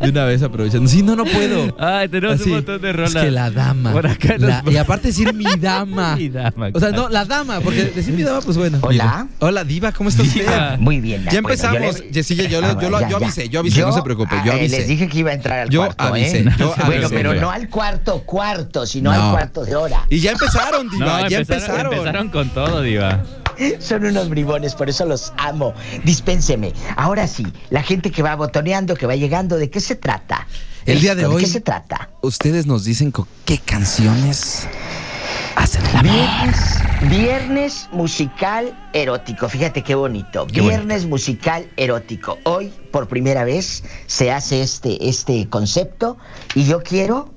De 0.01 0.09
una 0.09 0.25
vez 0.25 0.43
aprovechando. 0.43 0.89
Sí, 0.89 1.01
no, 1.01 1.15
no 1.15 1.23
puedo. 1.23 1.73
Ay, 1.79 2.09
tenemos 2.09 2.41
Así. 2.41 2.49
un 2.49 2.55
montón 2.57 2.81
de 2.81 2.91
rolas. 2.91 3.15
Es 3.15 3.21
que 3.21 3.31
la 3.31 3.49
dama. 3.49 3.93
Por 3.93 4.05
acá 4.05 4.38
nos 4.38 4.41
La- 4.49 4.63
y 4.69 4.75
aparte 4.77 5.07
decir 5.07 5.33
mi 5.33 5.45
dama. 5.57 6.17
Mi 6.17 6.27
dama, 6.27 6.69
O 6.73 6.79
sea, 6.81 6.91
no, 6.91 7.07
la 7.07 7.23
dama, 7.23 7.62
porque 7.62 7.86
decir 7.86 8.13
mi 8.13 8.23
dama, 8.23 8.41
pues 8.41 8.57
bueno. 8.57 8.79
Hola. 8.81 9.27
Hola, 9.39 9.63
Diva, 9.63 9.93
¿cómo 9.93 10.09
está 10.09 10.23
usted? 10.23 10.41
Diva. 10.41 10.75
Muy 10.77 10.99
bien. 10.99 11.23
Ya 11.23 11.31
bueno, 11.41 11.49
empezamos. 11.49 11.97
yo 11.99 12.03
le- 12.03 12.12
Yesilla, 12.12 12.43
yo, 12.49 12.59
le- 12.59 12.67
Ah, 12.67 12.77
yo, 12.81 12.89
lo- 12.89 12.99
yo 13.01 13.09
ya. 13.12 13.15
avisé, 13.17 13.47
yo 13.49 13.59
avisé, 13.62 13.81
no 13.81 13.93
se 13.93 14.01
preocupe, 14.01 14.36
yo 14.45 14.51
ah, 14.51 14.55
avisé. 14.55 14.77
Les 14.79 14.88
dije 14.89 15.07
que 15.07 15.19
iba 15.19 15.31
a 15.31 15.33
entrar 15.36 15.59
al 15.59 15.69
Yo 15.69 15.79
cuarto, 15.86 16.03
avisé, 16.03 16.39
¿eh? 16.39 16.45
yo 16.59 16.75
Bueno, 16.86 17.09
pero 17.13 17.34
no 17.36 17.52
al 17.52 17.69
cuarto, 17.69 18.21
cuarto, 18.23 18.86
sino 18.86 19.12
No. 19.13 19.21
al 19.23 19.32
cuarto 19.32 19.63
de 19.65 19.76
hora. 19.76 20.06
Y 20.10 20.19
ya 20.19 20.32
empezaron, 20.32 20.89
Diva, 20.89 21.06
No, 21.21 21.30
ya 21.30 21.39
empezaron, 21.39 21.69
empezaron. 21.76 21.93
empezaron 21.93 22.30
con 22.30 22.49
todo, 22.49 22.82
Diva. 22.82 23.23
Son 23.80 24.04
unos 24.06 24.30
bribones, 24.30 24.73
por 24.73 24.89
eso 24.89 25.06
los 25.06 25.32
amo. 25.38 25.73
Dispénseme. 26.04 26.73
Ahora 26.95 27.28
sí, 27.28 27.45
la 27.69 27.84
gente 27.84 28.10
que 28.12 28.23
va 28.23 28.36
botoneando, 28.36 28.95
que 28.95 29.06
va 29.06 29.15
llegando, 29.15 29.58
¿de 29.58 29.69
qué 29.69 29.80
se 29.80 29.95
trata? 29.95 30.47
El 30.86 30.99
día 30.99 31.15
de 31.15 31.26
hoy- 31.26 31.36
¿De 31.36 31.41
qué 31.47 31.47
se 31.54 31.62
trata? 31.62 32.10
Ustedes 32.21 32.65
nos 32.65 32.84
dicen 32.84 33.12
con 33.12 33.26
qué 33.45 33.58
canciones 33.60 34.67
hacen 35.55 35.85
el 35.85 35.95
amor. 35.97 36.03
Viernes, 36.11 36.79
viernes 37.09 37.89
musical 37.91 38.73
erótico. 38.93 39.49
Fíjate 39.49 39.81
qué 39.83 39.95
bonito. 39.95 40.47
Qué 40.47 40.61
viernes 40.61 41.05
musical 41.05 41.65
erótico. 41.77 42.37
Hoy, 42.43 42.71
por 42.91 43.07
primera 43.07 43.43
vez, 43.43 43.83
se 44.07 44.31
hace 44.31 44.61
este, 44.61 45.09
este 45.09 45.47
concepto 45.49 46.17
y 46.55 46.65
yo 46.65 46.81
quiero 46.83 47.31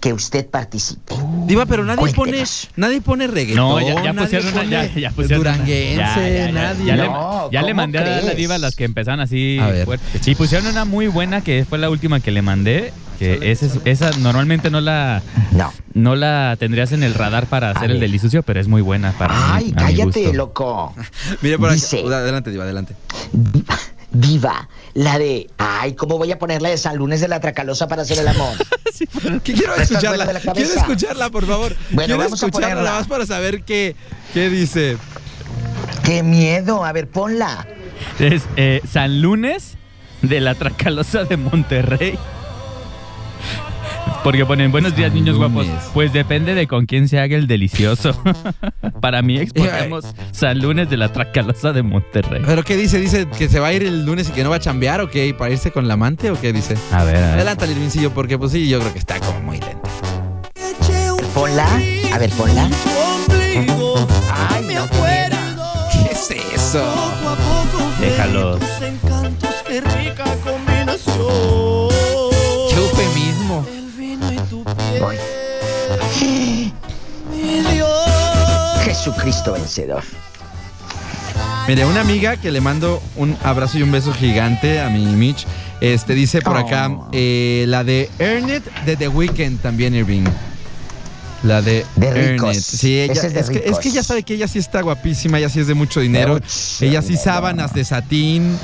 que 0.00 0.12
usted 0.12 0.46
participe. 0.46 1.14
Diva, 1.46 1.66
pero 1.66 1.84
nadie 1.84 2.12
pone, 2.14 2.44
nadie 2.76 3.00
pone 3.00 3.26
reggaetón. 3.26 3.56
No, 3.56 3.80
ya, 3.80 4.02
ya 4.04 4.12
nadie 4.12 4.38
pusieron 4.38 4.52
una. 4.52 4.64
Ya, 4.86 4.88
pone 4.88 5.00
ya 5.00 5.10
pusieron 5.10 5.40
una. 5.40 5.52
Duranguense, 5.56 5.96
Ya, 5.96 6.16
ya, 6.16 6.28
ya, 6.46 6.52
nadie. 6.52 6.84
Ya, 6.86 6.96
le, 6.96 7.04
No, 7.08 7.50
ya 7.50 7.62
le 7.62 7.68
¿cómo 7.68 7.76
mandé 7.82 7.98
a 7.98 8.22
la 8.22 8.34
diva 8.34 8.58
las 8.58 8.76
que 8.76 8.84
empezaron 8.84 9.18
así 9.20 9.58
A 9.60 9.66
ver. 9.68 9.84
fuerte. 9.86 10.34
Pusieron 10.36 10.68
una 10.68 10.84
muy 10.84 11.08
buena 11.08 11.40
que 11.40 11.64
fue 11.68 11.78
la 11.78 11.90
última 11.90 12.20
que 12.20 12.30
le 12.30 12.42
mandé. 12.42 12.92
Que 13.18 13.50
esa, 13.50 13.66
es- 13.66 13.80
esa 13.84 14.10
normalmente 14.18 14.70
no 14.70 14.80
la, 14.80 15.22
No. 15.52 15.72
no 15.94 16.14
la 16.14 16.56
tendrías 16.58 16.92
en 16.92 17.02
el 17.02 17.14
radar 17.14 17.46
para 17.46 17.70
hacer 17.70 17.90
el 17.90 17.98
delicioso, 18.00 18.42
pero 18.44 18.60
es 18.60 18.68
muy 18.68 18.80
buena 18.82 19.12
para 19.18 19.54
Ay, 19.56 19.64
a 19.76 19.80
mi 19.88 19.94
cállate, 19.96 20.32
loco. 20.32 20.94
Mire 21.42 21.58
por 21.58 21.70
aquí. 21.70 21.80
Dice- 21.80 22.04
Adelante, 22.06 22.50
Diva, 22.50 22.64
adelante. 22.64 22.94
Diva, 24.10 24.68
la 24.94 25.18
de. 25.18 25.50
Ay, 25.58 25.92
¿cómo 25.94 26.16
voy 26.16 26.32
a 26.32 26.38
poner 26.38 26.62
la 26.62 26.70
de 26.70 26.78
San 26.78 26.96
Lunes 26.96 27.20
de 27.20 27.28
la 27.28 27.40
Tracalosa 27.40 27.88
para 27.88 28.02
hacer 28.02 28.18
el 28.18 28.28
amor? 28.28 28.54
Que 29.44 29.52
quiero 29.52 29.72
¿Estás 29.74 29.90
escucharla. 29.92 30.26
Quiero 30.54 30.74
escucharla, 30.74 31.30
por 31.30 31.46
favor. 31.46 31.76
Bueno, 31.90 32.06
quiero 32.06 32.18
vamos 32.18 32.42
a 32.42 32.46
escucharla 32.46 32.68
ponerla. 32.68 32.82
nada 32.90 32.98
más 33.00 33.08
para 33.08 33.26
saber 33.26 33.62
qué, 33.64 33.94
qué 34.32 34.48
dice. 34.48 34.96
¡Qué 36.04 36.22
miedo! 36.22 36.84
A 36.84 36.92
ver, 36.92 37.08
ponla. 37.08 37.66
Es 38.18 38.44
eh, 38.56 38.80
San 38.90 39.20
Lunes 39.20 39.76
de 40.22 40.40
la 40.40 40.54
Tracalosa 40.54 41.24
de 41.24 41.36
Monterrey. 41.36 42.18
Porque 44.28 44.44
ponen 44.44 44.70
buenos 44.70 44.94
días, 44.94 45.10
niños 45.14 45.38
guapos. 45.38 45.66
Pues 45.94 46.12
depende 46.12 46.54
de 46.54 46.66
con 46.66 46.84
quién 46.84 47.08
se 47.08 47.18
haga 47.18 47.34
el 47.34 47.46
delicioso. 47.46 48.12
Para 49.00 49.22
mí 49.22 49.38
exponemos 49.38 50.04
San 50.32 50.58
Lunes 50.58 50.90
de 50.90 50.98
la 50.98 51.10
Tracalosa 51.10 51.72
de 51.72 51.82
Monterrey. 51.82 52.42
¿Pero 52.44 52.62
qué 52.62 52.76
dice? 52.76 53.00
¿Dice 53.00 53.26
que 53.38 53.48
se 53.48 53.58
va 53.58 53.68
a 53.68 53.72
ir 53.72 53.84
el 53.84 54.04
lunes 54.04 54.28
y 54.28 54.32
que 54.32 54.44
no 54.44 54.50
va 54.50 54.56
a 54.56 54.60
chambear 54.60 55.00
o 55.00 55.08
qué? 55.08 55.32
¿Para 55.32 55.52
irse 55.52 55.70
con 55.70 55.88
la 55.88 55.94
amante 55.94 56.30
o 56.30 56.38
qué 56.38 56.52
dice? 56.52 56.74
A 56.92 57.04
ver, 57.04 57.16
a 57.16 57.20
ver. 57.20 57.34
Adelántale, 57.36 57.72
Irvincillo, 57.72 58.12
porque 58.12 58.36
pues 58.36 58.52
sí, 58.52 58.68
yo 58.68 58.80
creo 58.80 58.92
que 58.92 58.98
está 58.98 59.18
como 59.18 59.40
muy 59.40 59.60
lento. 59.60 59.88
Ponla. 61.32 61.66
A 62.12 62.18
ver, 62.18 62.28
ponla. 62.32 62.68
Ay, 63.50 63.64
no, 63.64 64.90
qué 64.90 64.98
miedo. 65.00 65.38
¿Qué 65.90 66.12
es 66.12 66.30
eso? 66.52 66.84
Déjalos. 67.98 68.60
Qué 69.66 69.80
Voy. 75.00 75.16
Jesucristo 78.84 79.52
vencedor. 79.52 80.02
Mire, 81.66 81.84
una 81.84 82.00
amiga 82.00 82.36
que 82.36 82.50
le 82.50 82.60
mando 82.60 83.02
un 83.16 83.36
abrazo 83.44 83.78
y 83.78 83.82
un 83.82 83.92
beso 83.92 84.12
gigante 84.14 84.80
a 84.80 84.88
mi 84.88 85.04
Mitch, 85.04 85.46
este 85.80 86.14
dice 86.14 86.40
por 86.40 86.56
acá, 86.56 86.88
Oh. 86.90 87.08
eh, 87.12 87.66
la 87.68 87.84
de 87.84 88.08
Earn 88.18 88.48
It 88.48 88.64
de 88.86 88.96
The 88.96 89.08
Weeknd 89.08 89.60
también, 89.60 89.94
Irving. 89.94 90.24
La 91.42 91.60
de, 91.62 91.84
De 91.96 92.06
Earn 92.08 92.32
ricos. 92.32 92.56
It. 92.56 92.62
Sí, 92.62 92.98
ella, 93.00 93.12
es 93.12 93.34
de 93.34 93.40
es, 93.40 93.50
que, 93.50 93.62
es 93.66 93.78
que 93.78 93.88
ella 93.90 94.02
sabe 94.02 94.22
que 94.22 94.34
ella 94.34 94.48
sí 94.48 94.58
está 94.58 94.80
guapísima, 94.80 95.38
ella 95.38 95.48
sí 95.50 95.60
es 95.60 95.66
de 95.66 95.74
mucho 95.74 96.00
dinero. 96.00 96.34
Mucho 96.34 96.46
ella 96.80 97.02
sí 97.02 97.08
dinero. 97.08 97.24
sábanas 97.24 97.74
de 97.74 97.84
satín, 97.84 98.58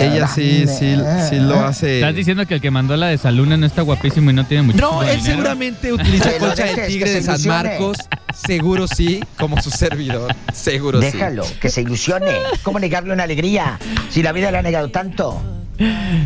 Ella 0.00 0.26
sí, 0.26 0.66
sí, 0.66 0.96
sí 1.28 1.36
lo 1.36 1.64
hace. 1.64 1.96
¿Estás 1.96 2.14
diciendo 2.14 2.46
que 2.46 2.54
el 2.54 2.60
que 2.60 2.70
mandó 2.70 2.96
la 2.96 3.08
de 3.08 3.18
Saluna 3.18 3.56
no 3.56 3.66
está 3.66 3.82
guapísimo 3.82 4.30
y 4.30 4.34
no 4.34 4.46
tiene 4.46 4.62
mucho 4.62 4.78
No, 4.78 5.02
él 5.02 5.20
seguramente 5.20 5.92
utiliza 5.92 6.30
colcha 6.38 6.74
que 6.74 6.82
tigre 6.82 7.10
de 7.10 7.22
San. 7.22 7.40
Marcos. 7.46 7.98
Seguro 8.34 8.86
sí, 8.88 9.20
como 9.38 9.60
su 9.62 9.70
servidor. 9.70 10.34
Seguro 10.52 11.00
sí. 11.00 11.06
Déjalo, 11.06 11.44
que 11.60 11.68
se 11.68 11.82
ilusione. 11.82 12.32
¿Cómo 12.62 12.80
negarle 12.80 13.12
una 13.12 13.22
alegría 13.22 13.78
si 14.10 14.22
la 14.22 14.32
vida 14.32 14.50
le 14.50 14.58
ha 14.58 14.62
negado 14.62 14.88
tanto? 14.90 15.40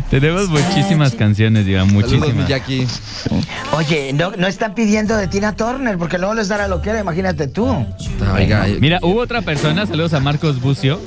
Tenemos 0.09 0.47
muchísimas 0.49 1.15
canciones, 1.15 1.65
Diva, 1.65 1.83
muchísimas. 1.85 2.47
Jackie. 2.47 2.85
Oye, 3.73 4.13
no, 4.13 4.31
no 4.37 4.47
están 4.47 4.75
pidiendo 4.75 5.17
de 5.17 5.27
Tina 5.27 5.55
Turner 5.55 5.97
porque 5.97 6.17
luego 6.17 6.35
les 6.35 6.47
dará 6.47 6.67
lo 6.67 6.81
que 6.81 6.91
era, 6.91 6.99
imagínate 6.99 7.47
tú. 7.47 7.67
Oiga, 8.33 8.67
eh, 8.67 8.77
Mira, 8.79 8.99
hubo 9.01 9.19
otra 9.19 9.41
persona, 9.41 9.85
saludos 9.87 10.13
a 10.13 10.19
Marcos 10.19 10.61
Bucio, 10.61 10.99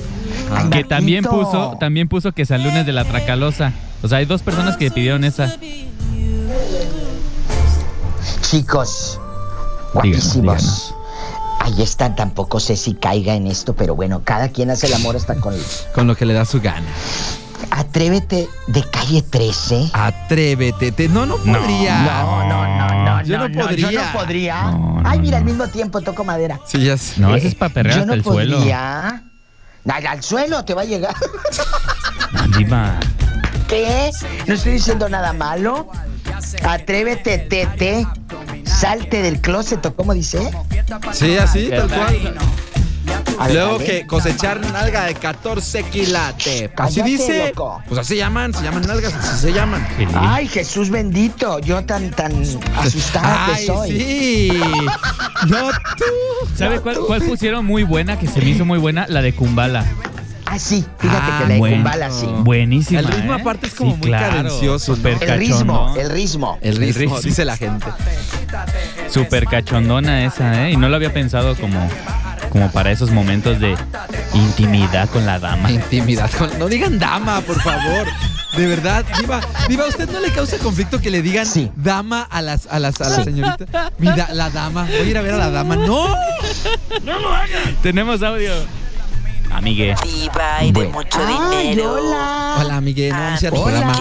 Ay, 0.51 0.69
que 0.69 0.83
también 0.83 1.23
puso, 1.23 1.77
también 1.79 2.07
puso 2.07 2.31
que 2.31 2.45
Salunes 2.45 2.85
de 2.85 2.91
la 2.93 3.05
Tracalosa. 3.05 3.71
O 4.01 4.07
sea, 4.07 4.17
hay 4.19 4.25
dos 4.25 4.41
personas 4.41 4.77
que 4.77 4.91
pidieron 4.91 5.23
esa. 5.23 5.55
Chicos, 8.41 9.19
Díganos, 9.19 9.93
guapísimos. 9.93 10.33
díganos. 10.61 10.95
Ahí 11.59 11.81
están, 11.81 12.15
tampoco 12.15 12.59
sé 12.59 12.75
si 12.75 12.93
caiga 12.93 13.35
en 13.35 13.47
esto, 13.47 13.73
pero 13.73 13.95
bueno, 13.95 14.21
cada 14.23 14.49
quien 14.49 14.69
hace 14.69 14.87
el 14.87 14.93
amor 14.95 15.15
hasta 15.15 15.35
con... 15.35 15.55
con 15.95 16.07
lo 16.07 16.15
que 16.15 16.25
le 16.25 16.33
da 16.33 16.43
su 16.45 16.59
gana. 16.61 16.85
Atrévete 17.71 18.49
de 18.67 18.83
calle 18.91 19.21
13. 19.21 19.89
Atrévete. 19.93 20.91
te- 20.91 21.07
No, 21.07 21.25
no 21.25 21.37
podría. 21.37 22.03
No, 22.03 22.45
no, 22.47 22.77
no, 22.77 23.03
no. 23.05 23.23
Yo 23.23 23.37
no 23.37 23.47
Yo 23.47 23.61
podría. 23.61 24.05
no 24.05 24.19
podría. 24.19 24.61
No, 24.71 25.01
no, 25.01 25.09
Ay, 25.09 25.19
mira, 25.19 25.37
al 25.37 25.45
no. 25.45 25.49
mismo 25.51 25.67
tiempo 25.69 26.01
toco 26.01 26.23
madera. 26.25 26.59
Sí, 26.65 26.83
ya 26.83 26.97
sé. 26.97 27.19
No, 27.21 27.33
ese 27.33 27.47
es 27.47 27.55
para 27.55 27.73
perrear 27.73 27.95
Yo 27.95 28.01
hasta 28.01 28.07
no 28.11 28.13
el 28.15 28.23
suelo. 28.23 28.57
podría. 28.57 29.23
Ay, 29.87 30.05
al 30.05 30.23
suelo 30.23 30.63
te 30.65 30.73
va 30.73 30.81
a 30.81 30.85
llegar. 30.85 31.15
Diva. 32.57 32.99
¿Qué? 33.67 34.11
No 34.47 34.53
estoy 34.53 34.73
diciendo 34.73 35.09
nada 35.09 35.33
malo. 35.33 35.89
Atrévete, 36.63 37.37
tete. 37.37 38.07
Salte 38.65 39.21
del 39.21 39.39
closet, 39.39 39.85
¿o 39.85 39.95
cómo 39.95 40.13
dice? 40.13 40.51
Sí, 41.13 41.37
así, 41.37 41.69
tal 41.69 41.87
cual. 41.87 42.35
Luego 43.51 43.77
que 43.79 44.05
cosechar 44.07 44.59
nalga 44.61 45.05
de 45.05 45.15
14 45.15 45.83
quilates. 45.83 46.69
Así 46.77 47.01
Cállate, 47.01 47.03
dice. 47.09 47.47
loco. 47.49 47.81
Pues 47.87 47.99
así 47.99 48.15
llaman, 48.15 48.53
se 48.53 48.63
llaman 48.63 48.83
nalgas, 48.87 49.13
así 49.13 49.39
se 49.47 49.53
llaman. 49.53 49.85
Sí. 49.97 50.05
Ay, 50.15 50.47
Jesús 50.47 50.89
bendito. 50.89 51.59
Yo 51.59 51.83
tan, 51.83 52.11
tan 52.11 52.31
asustada 52.77 53.45
que 53.47 53.51
Ay, 53.53 53.65
soy. 53.67 53.89
sí. 53.91 54.49
No 55.47 55.69
tú. 55.71 56.55
¿Sabe 56.55 56.79
cuál, 56.79 56.97
cuál 57.05 57.21
pusieron 57.21 57.65
muy 57.65 57.83
buena, 57.83 58.17
que 58.17 58.27
se 58.27 58.39
me 58.39 58.49
hizo 58.49 58.63
muy 58.63 58.79
buena? 58.79 59.05
La 59.09 59.21
de 59.21 59.33
Kumbala. 59.33 59.83
Ah, 60.45 60.57
sí. 60.59 60.85
Fíjate 60.99 61.19
Ah, 61.21 61.37
que 61.39 61.43
la 61.47 61.53
de 61.55 61.59
bueno. 61.59 61.75
Kumbala, 61.77 62.11
sí. 62.11 62.27
Buenísima. 62.39 62.99
El 63.01 63.07
ritmo 63.07 63.33
¿eh? 63.33 63.41
aparte 63.41 63.67
es 63.67 63.73
como 63.73 63.91
Sí, 63.91 63.97
muy 63.97 64.07
claro, 64.07 64.37
cadencioso, 64.37 64.91
¿no? 64.91 64.95
Súper 64.97 65.17
El 65.21 65.39
ritmo, 65.39 65.55
cachondón. 65.57 65.99
el 65.99 66.09
ritmo. 66.11 66.57
El 66.61 66.75
ritmo, 66.77 66.99
ritmo. 66.99 67.21
dice 67.21 67.43
la 67.43 67.57
gente. 67.57 67.87
Súper 69.09 69.45
cachondona 69.45 70.25
esa, 70.25 70.67
¿eh? 70.67 70.71
Y 70.71 70.77
no 70.77 70.87
lo 70.89 70.95
había 70.95 71.11
pensado 71.13 71.55
como, 71.55 71.79
como 72.53 72.71
para 72.71 72.91
esos 72.91 73.09
momentos 73.09 73.59
de 73.59 73.75
intimidad 74.35 75.09
con 75.09 75.25
la 75.25 75.39
dama. 75.39 75.71
Intimidad. 75.71 76.29
con- 76.37 76.57
No 76.59 76.67
digan 76.69 76.99
dama, 76.99 77.41
por 77.41 77.59
favor. 77.61 78.05
De 78.55 78.67
verdad, 78.67 79.03
Diva, 79.19 79.41
Diva, 79.67 79.85
¿a 79.85 79.87
usted 79.87 80.07
no 80.11 80.19
le 80.19 80.29
causa 80.29 80.59
conflicto 80.59 81.01
que 81.01 81.09
le 81.09 81.23
digan 81.23 81.47
Sí. 81.47 81.71
dama 81.75 82.21
a 82.21 82.43
las 82.43 82.67
a 82.67 82.77
las 82.77 83.01
a 83.01 83.09
la 83.09 83.23
señorita? 83.23 83.91
Mira, 83.97 84.29
la 84.33 84.51
dama. 84.51 84.83
Voy 84.83 84.93
a 84.99 85.03
ir 85.03 85.17
a 85.17 85.21
ver 85.23 85.33
a 85.33 85.37
la 85.37 85.49
dama. 85.49 85.75
No. 85.75 86.15
Tenemos 87.81 88.21
audio. 88.21 88.51
Amigue. 89.51 89.95
Diva 90.03 90.63
y 90.63 90.67
de 90.67 90.71
Bueno. 90.73 90.91
mucho 90.91 91.19
Ay, 91.51 91.69
dinero. 91.71 91.93
hola. 91.93 92.55
Hola, 92.59 92.81
Miguel, 92.81 93.13
no 93.51 93.61
Hola. 93.61 93.97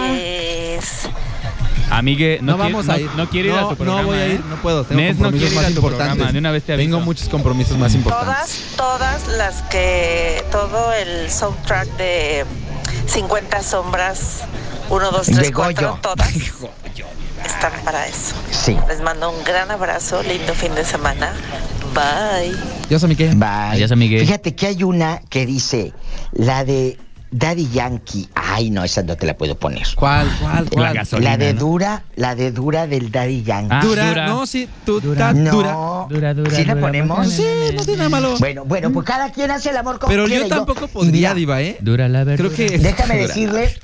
Amigue, 1.98 2.38
no, 2.42 2.52
No, 2.52 2.58
vamos 2.58 2.86
no- 2.86 2.92
a 2.92 2.98
ir. 2.98 3.10
No 3.16 3.28
quiere 3.28 3.48
ir 3.48 3.54
a 3.54 3.68
tu 3.68 3.76
programa. 3.76 4.02
No 4.02 4.06
voy 4.08 4.18
a 4.18 4.26
ir, 4.26 4.32
¿eh? 4.36 4.40
no 4.48 4.56
puedo. 4.56 4.84
Tengo 4.84 5.00
Nes 5.00 5.16
no 5.16 5.24
compromisos 5.24 5.54
más 5.54 5.64
a 5.64 5.66
tu 5.68 5.72
importantes. 5.74 6.06
programa, 6.08 6.32
de 6.32 6.38
una 6.38 6.50
vez 6.50 6.62
te 6.64 6.72
aviso. 6.72 6.86
Tengo 6.90 7.00
muchos 7.04 7.28
compromisos 7.28 7.76
más 7.78 7.94
importantes. 7.94 8.64
Todas, 8.76 9.20
todas 9.20 9.28
las 9.36 9.62
que. 9.62 10.42
Todo 10.50 10.92
el 10.92 11.30
soundtrack 11.30 11.88
de 11.96 12.44
50 13.06 13.62
Sombras 13.62 14.40
1, 14.90 15.10
2, 15.10 15.26
3, 15.26 15.38
De 15.38 15.52
4, 15.52 15.88
Goyo. 15.88 15.98
todas 16.02 16.28
están 17.44 17.72
para 17.84 18.06
eso. 18.06 18.34
Sí. 18.50 18.76
Les 18.88 19.00
mando 19.00 19.30
un 19.30 19.44
gran 19.44 19.70
abrazo, 19.70 20.22
lindo 20.22 20.54
fin 20.54 20.74
de 20.74 20.84
semana. 20.84 21.32
Bye. 21.94 22.56
Yo 22.88 22.98
soy 22.98 23.10
Miguel. 23.10 23.34
Bye. 23.36 23.48
Adiós, 23.48 23.92
amigue. 23.92 24.20
Fíjate 24.20 24.54
que 24.54 24.66
hay 24.66 24.82
una 24.82 25.20
que 25.28 25.44
dice, 25.46 25.92
la 26.32 26.64
de 26.64 26.98
Daddy 27.32 27.68
Yankee. 27.70 28.28
Ay, 28.34 28.70
no, 28.70 28.84
esa 28.84 29.02
no 29.02 29.16
te 29.16 29.24
la 29.26 29.36
puedo 29.36 29.56
poner. 29.58 29.86
¿Cuál, 29.96 30.28
cuál, 30.40 30.64
La 30.66 30.70
cuál? 30.70 30.94
gasolina. 30.94 31.30
la 31.30 31.36
de 31.38 31.54
¿no? 31.54 31.60
Dura, 31.60 32.04
la 32.16 32.34
de 32.34 32.52
Dura 32.52 32.86
del 32.86 33.10
Daddy 33.10 33.42
Yankee. 33.42 33.74
Ah, 33.74 33.80
dura, 33.82 34.08
dura. 34.10 34.26
no, 34.26 34.46
sí, 34.46 34.68
tú, 34.84 35.00
Dura. 35.00 35.32
no, 35.32 35.50
dura. 35.50 35.72
Dura, 36.10 36.34
dura, 36.34 36.50
¿Sí 36.50 36.64
la 36.64 36.74
dura, 36.74 36.86
ponemos? 36.86 37.16
bacana. 37.18 37.34
Sí, 37.34 37.44
no 37.74 37.84
tiene 37.84 37.96
nada 37.98 38.08
malo. 38.10 38.36
Bueno, 38.38 38.64
bueno, 38.66 38.92
pues 38.92 39.06
cada 39.06 39.32
quien 39.32 39.50
hace 39.50 39.70
el 39.70 39.76
amor 39.78 39.98
como 39.98 40.10
Pero 40.10 40.26
quiere. 40.26 40.42
yo 40.42 40.48
tampoco 40.54 40.84
y 40.84 40.88
podría, 40.88 41.12
mira, 41.30 41.34
Diva, 41.34 41.62
¿eh? 41.62 41.78
Dura 41.80 42.08
la 42.08 42.24
verdad. 42.24 42.44
Creo 42.44 42.54
que. 42.54 42.78
Déjame 42.78 43.14
Dura. 43.14 43.26
decirle, 43.28 43.74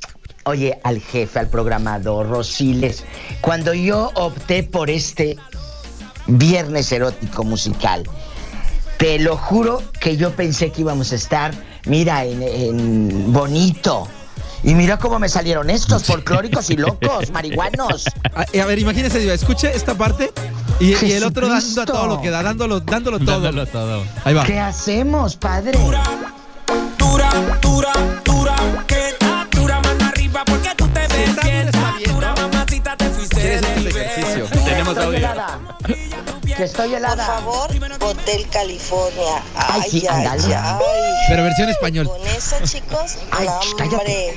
oye, 0.43 0.79
al 0.83 1.01
jefe, 1.01 1.39
al 1.39 1.47
programador, 1.49 2.29
Rosiles, 2.29 3.03
cuando 3.41 3.73
yo 3.73 4.11
opté 4.13 4.61
por 4.63 4.89
este 4.91 5.37
viernes 6.27 6.91
erótico 6.91 7.43
musical, 7.43 8.03
te 8.97 9.17
lo 9.19 9.37
juro 9.37 9.81
que 9.99 10.17
yo 10.17 10.31
pensé 10.35 10.71
que 10.71 10.81
íbamos 10.81 11.11
a 11.11 11.15
estar, 11.15 11.53
mira, 11.89 12.23
en, 12.25 12.41
en 12.43 13.33
bonito. 13.33 14.07
Y 14.61 14.75
mira 14.75 14.97
cómo 14.97 15.19
me 15.19 15.29
salieron 15.29 15.69
estos, 15.69 16.03
folclóricos 16.03 16.69
y 16.69 16.75
locos, 16.75 17.29
marihuanos. 17.33 18.05
A, 18.35 18.41
a 18.61 18.65
ver, 18.65 18.79
imagínese, 18.79 19.19
Diva, 19.19 19.33
escuche 19.33 19.71
esta 19.73 19.95
parte 19.95 20.31
y, 20.81 20.93
y 21.05 21.11
el 21.13 21.23
otro 21.23 21.47
dando 21.47 21.61
Jesucristo. 21.61 21.93
todo 21.93 22.07
lo 22.07 22.21
que 22.21 22.29
da, 22.29 22.43
dándolo, 22.43 22.79
dándolo 22.81 23.19
todo. 23.19 23.39
Dándolo 23.41 23.65
todo. 23.67 24.03
Ahí 24.25 24.33
va. 24.33 24.43
¿Qué 24.43 24.59
hacemos, 24.59 25.35
padre? 25.37 25.77
Dura, 25.77 26.03
dura, 26.97 27.29
dura, 28.25 28.55
que 28.85 29.09
está 29.09 29.47
dura 29.51 29.79
mano 29.81 30.05
arriba 30.05 30.43
porque 30.45 30.69
tú 30.75 30.87
te 30.89 30.99
ves 31.07 31.35
dura, 31.35 31.43
bien. 31.43 31.69
Dura 32.13 32.35
mamacita 32.35 32.97
te 32.97 33.05
fuiste 33.09 33.35
¿Quieres 33.39 33.61
del 33.61 33.69
hacer 33.71 33.83
nivel. 33.85 34.03
ejercicio? 34.03 34.45
Tenemos 34.65 34.97
audio. 34.97 35.27
Helada. 36.59 36.63
Que 36.63 36.63
estoy 36.63 36.89
Por 36.89 36.97
helada. 36.97 37.25
favor, 37.25 37.69
Hotel 38.01 38.45
California. 38.51 39.43
Ay, 39.55 39.81
Ay, 39.83 39.89
sí, 39.91 40.07
ay, 40.09 40.25
ay. 40.27 40.79
Pero 41.29 41.43
versión 41.43 41.69
español. 41.69 42.07
Con 42.07 42.27
eso, 42.27 42.55
chicos, 42.63 43.17
Ay, 43.31 43.47
hombre. 43.47 44.35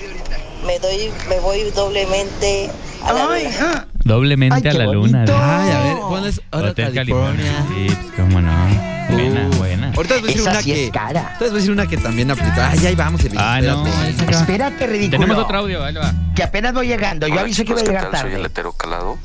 Me 0.66 0.78
doy, 0.78 1.10
me 1.28 1.40
voy 1.40 1.70
doblemente 1.72 2.70
a 3.04 3.12
la 3.12 3.28
Ay, 3.32 3.44
luna. 3.44 3.56
ah. 3.62 3.86
Doblemente 4.04 4.68
Ay, 4.68 4.76
a 4.76 4.78
la 4.78 4.84
luna. 4.92 5.18
bonito. 5.18 5.36
Ay, 5.40 5.70
a 5.70 5.80
ver, 5.80 5.96
ponles 6.02 6.40
Hotel, 6.52 6.68
Hotel 6.70 6.94
California. 6.94 7.52
California. 7.52 7.88
Sí, 7.88 7.96
pues 8.00 8.12
cómo 8.16 8.40
no. 8.40 8.92
Buena, 9.10 9.48
Uh, 9.48 9.56
buena. 9.56 9.92
Ahorita 9.96 10.14
voy 10.14 10.22
a 10.22 10.26
decir 10.26 10.40
Esa 10.40 10.50
una 10.52 10.62
sí 10.62 10.72
que. 10.72 10.84
es 10.86 10.90
cara. 10.92 11.20
Ahorita 11.20 11.38
voy 11.40 11.48
a 11.50 11.54
decir 11.54 11.70
una 11.72 11.86
que 11.88 11.96
también 11.96 12.30
aplica. 12.30 12.70
Ay, 12.70 12.86
ahí 12.86 12.94
vamos, 12.94 13.20
Ah, 13.36 13.60
no. 13.60 13.84
espérate. 13.86 14.32
Espérate, 14.36 14.86
ridículo. 14.86 15.18
Tenemos 15.20 15.44
otro 15.44 15.58
audio, 15.58 15.84
ahí 15.84 15.94
va. 15.94 16.12
Que 16.36 16.44
apenas 16.44 16.72
voy 16.72 16.86
llegando. 16.86 17.26
Yo 17.26 17.32
Hola, 17.32 17.42
aviso 17.42 17.64
que 17.64 17.72
voy 17.72 17.82
chicos, 17.82 17.82
a 17.82 17.84
¿qué 17.84 17.90
llegar 18.06 18.10
tal? 18.12 18.20
Soy 18.22 18.30
el 18.30 18.36
tarde. 18.36 18.46
hetero 18.46 18.72
calado. 18.72 19.18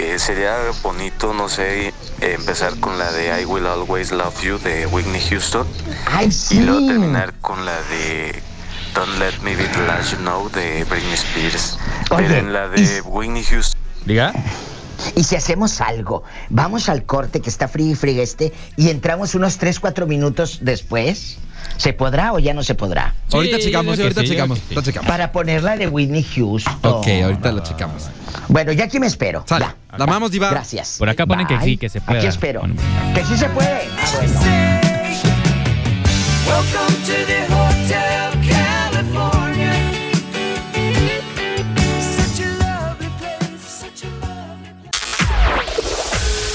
Eh, 0.00 0.16
sería 0.20 0.56
bonito, 0.82 1.34
no 1.34 1.48
sé, 1.48 1.88
eh, 1.88 1.92
empezar 2.20 2.78
con 2.78 2.98
la 2.98 3.10
de 3.10 3.42
I 3.42 3.44
Will 3.44 3.66
Always 3.66 4.12
Love 4.12 4.40
You 4.42 4.58
de 4.60 4.86
Whitney 4.86 5.20
Houston 5.28 5.66
Ay, 6.06 6.30
sí. 6.30 6.58
y 6.58 6.60
luego 6.62 6.86
terminar 6.86 7.34
con 7.40 7.64
la 7.64 7.74
de 7.82 8.40
Don't 8.94 9.18
Let 9.18 9.40
Me 9.42 9.56
Be 9.56 9.64
the 9.64 9.86
Last 9.88 10.12
You 10.12 10.18
Know 10.18 10.48
de 10.50 10.84
Britney 10.84 11.14
Spears. 11.14 11.78
Oye, 12.10 12.26
Pero 12.28 12.34
en 12.38 12.52
la 12.52 12.68
de 12.68 13.00
Whitney 13.00 13.42
Houston 13.42 13.80
Diga. 14.04 14.32
Y 15.16 15.24
si 15.24 15.36
hacemos 15.36 15.80
algo, 15.80 16.22
vamos 16.50 16.88
al 16.88 17.04
corte 17.04 17.40
que 17.40 17.50
está 17.50 17.68
frío 17.68 17.92
y 17.92 17.94
frío 17.94 18.22
este 18.22 18.52
y 18.76 18.90
entramos 18.90 19.34
unos 19.34 19.58
3, 19.58 19.80
4 19.80 20.06
minutos 20.06 20.58
después. 20.62 21.38
¿Se 21.76 21.92
podrá 21.92 22.32
o 22.32 22.38
ya 22.38 22.54
no 22.54 22.62
se 22.62 22.74
podrá? 22.74 23.14
ahorita 23.32 23.58
checamos, 23.58 23.98
ahorita 23.98 24.20
sí, 24.22 24.28
checamos. 24.28 24.60
ahorita 24.60 24.82
checamos. 24.82 25.08
Para 25.08 25.32
ponerla 25.32 25.76
de 25.76 25.88
Whitney 25.88 26.22
Houston. 26.22 26.78
Ok, 26.82 27.06
ahorita 27.24 27.52
lo 27.52 27.62
checamos. 27.62 28.08
Bueno, 28.48 28.72
ya 28.72 28.84
aquí 28.84 28.98
me 28.98 29.06
espero. 29.06 29.44
Sale. 29.46 29.66
Ya. 29.66 29.76
La 29.96 30.04
amamos, 30.04 30.30
Diva. 30.30 30.50
Gracias. 30.50 30.96
Por 30.98 31.08
acá 31.08 31.26
ponen 31.26 31.46
que 31.46 31.60
sí, 31.60 31.76
que 31.76 31.88
se 31.88 32.00
puede. 32.00 32.18
Aquí 32.18 32.28
espero. 32.28 32.60
Bueno. 32.60 32.74
Que 33.14 33.24
sí 33.24 33.36
se 33.36 33.48
puede. 33.50 33.82
Ah, 33.98 34.12
bueno. 37.34 37.57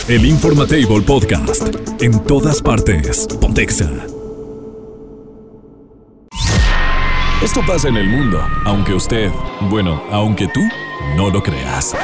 El 0.10 0.26
Informatable 0.26 1.00
Podcast. 1.02 1.64
En 2.02 2.22
todas 2.26 2.62
partes. 2.62 3.26
Pontexa. 3.40 3.90
Esto 7.42 7.62
pasa 7.66 7.88
en 7.88 7.96
el 7.96 8.10
mundo, 8.10 8.46
aunque 8.66 8.94
usted, 8.94 9.32
bueno, 9.70 10.04
aunque 10.12 10.50
tú 10.54 10.60
no 11.16 11.30
lo 11.30 11.42
creas. 11.42 11.96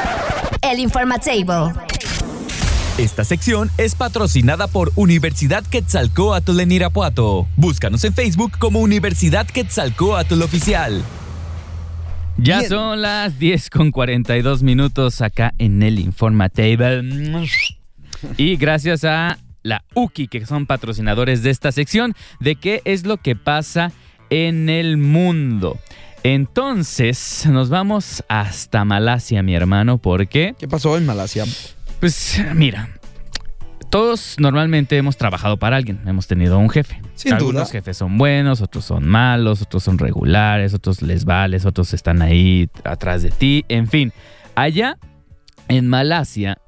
El 0.62 0.78
Informatable. 0.78 1.74
Esta 2.96 3.22
sección 3.24 3.70
es 3.76 3.94
patrocinada 3.94 4.66
por 4.66 4.92
Universidad 4.96 5.62
Quetzalcóatl 5.66 6.58
en 6.58 6.72
Irapuato. 6.72 7.46
Búscanos 7.56 8.02
en 8.04 8.14
Facebook 8.14 8.52
como 8.58 8.80
Universidad 8.80 9.46
Quetzalcóatl 9.46 10.40
Oficial. 10.40 11.02
Ya 12.38 12.60
Bien. 12.60 12.70
son 12.70 13.02
las 13.02 13.38
10 13.38 13.68
con 13.68 13.90
42 13.90 14.62
minutos 14.62 15.20
acá 15.20 15.52
en 15.58 15.82
el 15.82 15.98
Informatable. 15.98 17.02
Y 18.36 18.56
gracias 18.56 19.04
a 19.04 19.38
la 19.62 19.84
UKI, 19.94 20.28
que 20.28 20.46
son 20.46 20.66
patrocinadores 20.66 21.42
de 21.42 21.50
esta 21.50 21.72
sección, 21.72 22.14
de 22.40 22.56
qué 22.56 22.82
es 22.84 23.06
lo 23.06 23.16
que 23.18 23.36
pasa 23.36 23.92
en 24.30 24.68
el 24.68 24.96
mundo. 24.96 25.78
Entonces, 26.22 27.46
nos 27.50 27.68
vamos 27.70 28.24
hasta 28.28 28.84
Malasia, 28.84 29.42
mi 29.42 29.54
hermano, 29.54 29.98
porque, 29.98 30.54
¿Qué 30.58 30.68
pasó 30.68 30.96
en 30.96 31.06
Malasia? 31.06 31.44
pues, 31.98 32.40
mira, 32.54 32.88
todos 33.90 34.36
normalmente 34.38 34.96
hemos 34.96 35.16
trabajado 35.16 35.56
para 35.58 35.76
alguien, 35.76 36.00
hemos 36.06 36.26
tenido 36.26 36.58
un 36.58 36.70
jefe. 36.70 37.00
Sin 37.14 37.32
Algunos 37.32 37.54
duda. 37.54 37.66
jefes 37.72 37.96
son 37.96 38.16
buenos, 38.18 38.60
otros 38.60 38.84
son 38.84 39.06
malos, 39.06 39.62
otros 39.62 39.82
son 39.82 39.98
regulares, 39.98 40.72
otros 40.74 41.02
les 41.02 41.24
vales, 41.24 41.66
otros 41.66 41.92
están 41.92 42.22
ahí 42.22 42.68
atrás 42.84 43.22
de 43.22 43.30
ti, 43.30 43.64
en 43.68 43.88
fin. 43.88 44.12
Allá 44.54 44.96
en 45.68 45.88
Malasia 45.88 46.58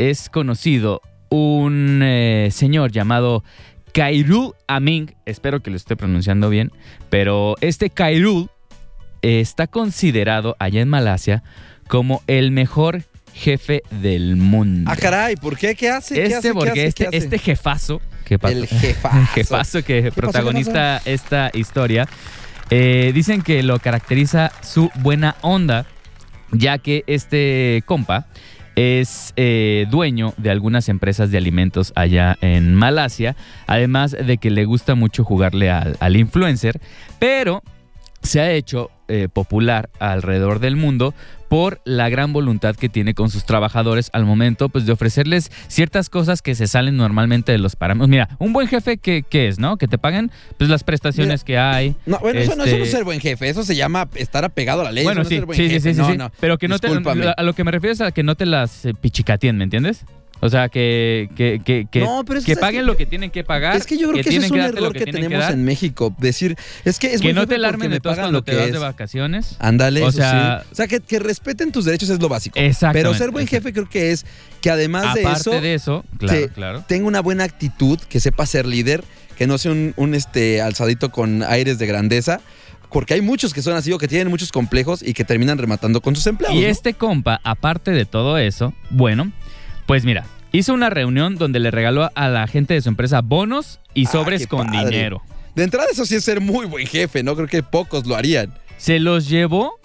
es 0.00 0.30
conocido 0.30 1.02
un 1.28 2.00
eh, 2.02 2.48
señor 2.52 2.90
llamado 2.90 3.44
Kairul 3.92 4.54
Amin, 4.66 5.14
espero 5.26 5.60
que 5.60 5.70
lo 5.70 5.76
esté 5.76 5.94
pronunciando 5.94 6.48
bien, 6.48 6.72
pero 7.10 7.56
este 7.60 7.90
Kairul 7.90 8.48
eh, 9.20 9.40
está 9.40 9.66
considerado 9.66 10.56
allá 10.58 10.80
en 10.80 10.88
Malasia 10.88 11.42
como 11.86 12.22
el 12.26 12.50
mejor 12.50 13.02
jefe 13.34 13.82
del 13.90 14.36
mundo. 14.36 14.90
Ah, 14.90 14.96
caray, 14.96 15.36
¿por 15.36 15.58
qué? 15.58 15.74
¿Qué 15.74 15.90
hace? 15.90 16.14
¿Qué 16.14 16.24
Este? 16.26 16.48
¿Qué 16.48 16.54
porque 16.54 16.70
hace? 16.70 16.86
este, 16.86 17.04
¿Qué 17.04 17.08
hace? 17.08 17.16
este 17.18 17.38
jefazo, 17.38 18.00
El 18.28 18.66
jefazo. 18.66 19.18
el 19.18 19.26
jefazo 19.26 19.84
que 19.84 20.02
pasó? 20.04 20.14
protagoniza 20.14 20.98
esta 21.04 21.50
historia, 21.52 22.08
eh, 22.70 23.10
dicen 23.14 23.42
que 23.42 23.62
lo 23.62 23.78
caracteriza 23.80 24.50
su 24.62 24.90
buena 25.00 25.36
onda, 25.42 25.84
ya 26.52 26.78
que 26.78 27.04
este 27.06 27.82
compa 27.84 28.28
es 28.76 29.32
eh, 29.36 29.86
dueño 29.90 30.34
de 30.36 30.50
algunas 30.50 30.88
empresas 30.88 31.30
de 31.30 31.38
alimentos 31.38 31.92
allá 31.96 32.36
en 32.40 32.74
Malasia, 32.74 33.36
además 33.66 34.12
de 34.12 34.38
que 34.38 34.50
le 34.50 34.64
gusta 34.64 34.94
mucho 34.94 35.24
jugarle 35.24 35.70
al, 35.70 35.96
al 36.00 36.16
influencer, 36.16 36.80
pero 37.18 37.62
se 38.22 38.40
ha 38.40 38.50
hecho 38.52 38.90
eh, 39.10 39.28
popular 39.32 39.90
alrededor 39.98 40.60
del 40.60 40.76
mundo 40.76 41.14
por 41.48 41.80
la 41.84 42.08
gran 42.08 42.32
voluntad 42.32 42.76
que 42.76 42.88
tiene 42.88 43.12
con 43.12 43.28
sus 43.28 43.44
trabajadores 43.44 44.08
al 44.12 44.24
momento 44.24 44.68
pues, 44.68 44.86
de 44.86 44.92
ofrecerles 44.92 45.50
ciertas 45.66 46.08
cosas 46.08 46.42
que 46.42 46.54
se 46.54 46.68
salen 46.68 46.96
normalmente 46.96 47.50
de 47.50 47.58
los 47.58 47.74
parámetros. 47.74 48.08
Mira, 48.08 48.28
un 48.38 48.52
buen 48.52 48.68
jefe, 48.68 48.98
¿qué, 48.98 49.24
qué 49.28 49.48
es, 49.48 49.58
no? 49.58 49.76
Que 49.76 49.88
te 49.88 49.98
paguen 49.98 50.30
pues, 50.58 50.70
las 50.70 50.84
prestaciones 50.84 51.42
que 51.42 51.58
hay. 51.58 51.96
No, 52.06 52.18
bueno, 52.20 52.38
eso, 52.38 52.54
no, 52.54 52.62
eso 52.64 52.76
no 52.76 52.76
es 52.76 52.88
Este- 52.88 52.96
ser 52.98 53.04
buen 53.04 53.18
jefe, 53.18 53.48
eso 53.48 53.64
se 53.64 53.74
llama 53.74 54.08
estar 54.14 54.44
apegado 54.44 54.82
a 54.82 54.84
la 54.84 54.92
ley. 54.92 55.02
Bueno, 55.02 55.22
eso 55.22 55.28
no 55.28 55.28
sí, 55.28 55.34
es 55.34 55.40
ser 55.40 55.46
buen 55.46 55.56
sí, 55.56 55.64
sí, 55.64 55.70
jefe. 55.70 55.94
sí, 55.94 56.00
sí, 56.12 56.16
no, 56.16 56.26
sí. 56.28 56.32
Pero 56.38 56.56
que 56.56 56.68
no 56.68 56.78
te, 56.78 56.86
a 56.88 57.42
lo 57.42 57.52
que 57.54 57.64
me 57.64 57.72
refiero 57.72 57.94
es 57.94 58.00
a 58.00 58.12
que 58.12 58.22
no 58.22 58.36
te 58.36 58.46
las 58.46 58.84
eh, 58.84 58.94
pichicateen, 58.94 59.56
¿me 59.56 59.64
entiendes? 59.64 60.04
O 60.42 60.48
sea, 60.48 60.68
que, 60.70 61.28
que, 61.36 61.60
que, 61.64 61.86
que, 61.90 62.00
No, 62.00 62.24
pero 62.24 62.38
es 62.38 62.44
que 62.46 62.56
paguen 62.56 62.80
que- 62.80 62.86
lo 62.86 62.96
que 62.96 63.04
tienen 63.06 63.30
que 63.30 63.44
pagar. 63.44 63.76
Es 63.76 63.86
que 63.86 63.96
yo 63.98 64.08
creo 64.08 64.14
que, 64.14 64.20
eso 64.20 64.30
tienen 64.30 64.46
es 64.46 64.50
un 64.50 64.58
error 64.60 64.92
que, 64.92 65.04
tenemos 65.04 65.50
en 65.50 65.64
México. 65.64 66.14
Decir, 66.18 66.56
es 66.84 66.98
que 66.98 67.12
es 67.12 67.20
Que 67.20 67.32
no 67.34 67.46
te 67.46 67.56
alarmen 67.56 67.90
me 67.90 67.96
de 67.96 68.00
todos 68.00 68.16
cuando 68.16 68.32
lo 68.38 68.42
te 68.42 68.52
que 68.52 68.58
vas 68.58 68.72
de 68.72 68.78
vacaciones. 68.78 69.56
Ándale, 69.58 70.02
O 70.02 70.10
sea- 70.12 70.62
sí. 70.64 70.68
O 70.72 70.74
sea, 70.74 70.86
que, 70.86 71.00
que 71.00 71.18
respeten 71.18 71.72
tus 71.72 71.84
derechos 71.84 72.08
es 72.08 72.20
lo 72.20 72.28
básico. 72.28 72.58
Exactamente. 72.58 73.08
Pero 73.08 73.14
ser 73.18 73.30
buen 73.30 73.46
jefe 73.46 73.72
creo 73.72 73.88
que 73.88 74.12
es 74.12 74.24
que 74.62 74.70
además 74.70 75.14
de 75.14 75.20
Aparte 75.22 75.40
eso, 75.40 75.60
de 75.60 75.74
eso, 75.74 76.04
claro, 76.18 76.48
claro. 76.54 76.84
tenga 76.88 77.06
una 77.06 77.20
buena 77.20 77.44
actitud, 77.44 77.98
que 78.08 78.18
sepa 78.20 78.46
ser 78.46 78.66
líder, 78.66 79.04
que 79.36 79.46
no 79.46 79.58
sea 79.58 79.72
un, 79.72 79.92
un, 79.96 80.14
este, 80.14 80.60
alzadito 80.62 81.10
con 81.10 81.42
aires 81.42 81.78
de 81.78 81.86
grandeza. 81.86 82.40
Porque 82.90 83.14
hay 83.14 83.20
muchos 83.20 83.54
que 83.54 83.62
son 83.62 83.74
así 83.76 83.92
o 83.92 83.98
que 83.98 84.08
tienen 84.08 84.28
muchos 84.28 84.50
complejos 84.50 85.00
y 85.02 85.12
que 85.14 85.24
terminan 85.24 85.58
rematando 85.58 86.00
con 86.00 86.16
sus 86.16 86.26
empleados. 86.26 86.58
Y 86.58 86.62
¿no? 86.62 86.66
este 86.66 86.94
compa, 86.94 87.40
aparte 87.44 87.92
de 87.92 88.04
todo 88.04 88.36
eso, 88.36 88.74
bueno, 88.90 89.30
pues 89.90 90.04
mira, 90.04 90.24
hizo 90.52 90.72
una 90.72 90.88
reunión 90.88 91.34
donde 91.34 91.58
le 91.58 91.72
regaló 91.72 92.12
a 92.14 92.28
la 92.28 92.46
gente 92.46 92.74
de 92.74 92.80
su 92.80 92.88
empresa 92.88 93.22
bonos 93.22 93.80
y 93.92 94.06
Ah, 94.06 94.10
sobres 94.12 94.42
qué 94.42 94.46
con 94.46 94.68
padre. 94.68 94.88
dinero. 94.88 95.20
De 95.56 95.64
entrada, 95.64 95.88
eso 95.90 96.06
sí 96.06 96.14
es 96.14 96.22
ser 96.22 96.40
muy 96.40 96.66
buen 96.66 96.86
jefe, 96.86 97.24
¿no? 97.24 97.34
Creo 97.34 97.48
que 97.48 97.64
pocos 97.64 98.06
lo 98.06 98.14
harían. 98.14 98.54
Se 98.76 99.00
los 99.00 99.28
llevó 99.28 99.80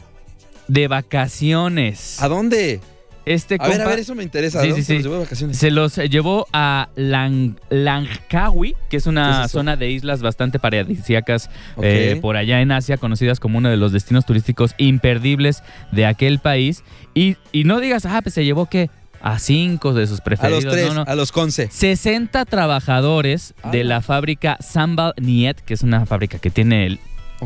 de 0.67 0.87
vacaciones. 0.87 2.21
¿A 2.21 2.27
dónde? 2.27 2.81
Este 3.25 3.57
A 3.59 3.67
ver, 3.67 3.81
a 3.81 3.87
ver, 3.87 3.97
eso 3.97 4.13
me 4.13 4.21
interesa. 4.21 4.59
¿A 4.59 4.61
Sí, 4.61 4.67
dónde 4.69 4.83
sí, 4.83 4.85
se 4.85 4.91
sí. 4.91 4.97
los 4.97 5.03
llevó 5.05 5.15
de 5.15 5.21
vacaciones? 5.23 5.57
se 5.57 5.71
los 5.71 5.95
llevó 5.95 6.45
a 6.53 6.89
Lang- 6.95 7.57
Langkawi, 7.71 8.75
que 8.91 8.97
es 8.97 9.07
una 9.07 9.39
¿Qué 9.39 9.45
es 9.47 9.51
zona 9.53 9.75
de 9.75 9.89
islas 9.89 10.21
bastante 10.21 10.59
paradisíacas 10.59 11.49
eh, 11.81 12.19
por 12.21 12.37
allá 12.37 12.61
en 12.61 12.71
Asia, 12.71 12.97
conocidas 12.97 13.39
como 13.39 13.57
uno 13.57 13.71
de 13.71 13.77
los 13.77 13.91
destinos 13.91 14.27
turísticos 14.27 14.75
imperdibles 14.77 15.63
de 15.91 16.05
aquel 16.05 16.37
país. 16.37 16.83
Y, 17.15 17.37
y 17.51 17.63
no 17.63 17.79
digas, 17.79 18.05
ah, 18.05 18.21
pues 18.21 18.35
se 18.35 18.45
llevó 18.45 18.67
que 18.67 18.91
a 19.21 19.39
cinco 19.39 19.93
de 19.93 20.07
sus 20.07 20.19
A 20.19 20.23
preferidos. 20.23 20.63
los 20.63 20.73
tres, 20.73 20.87
no, 20.87 20.93
no. 20.93 21.03
a 21.07 21.15
los 21.15 21.31
conce. 21.31 21.69
60 21.71 22.45
trabajadores 22.45 23.53
de 23.71 23.81
Ala. 23.81 23.95
la 23.95 24.01
fábrica 24.01 24.57
Sambal 24.59 25.13
Niet, 25.17 25.57
que 25.59 25.73
es 25.73 25.81
una 25.81 26.05
fábrica 26.05 26.39
que 26.39 26.49
tiene 26.49 26.85
él, 26.85 26.99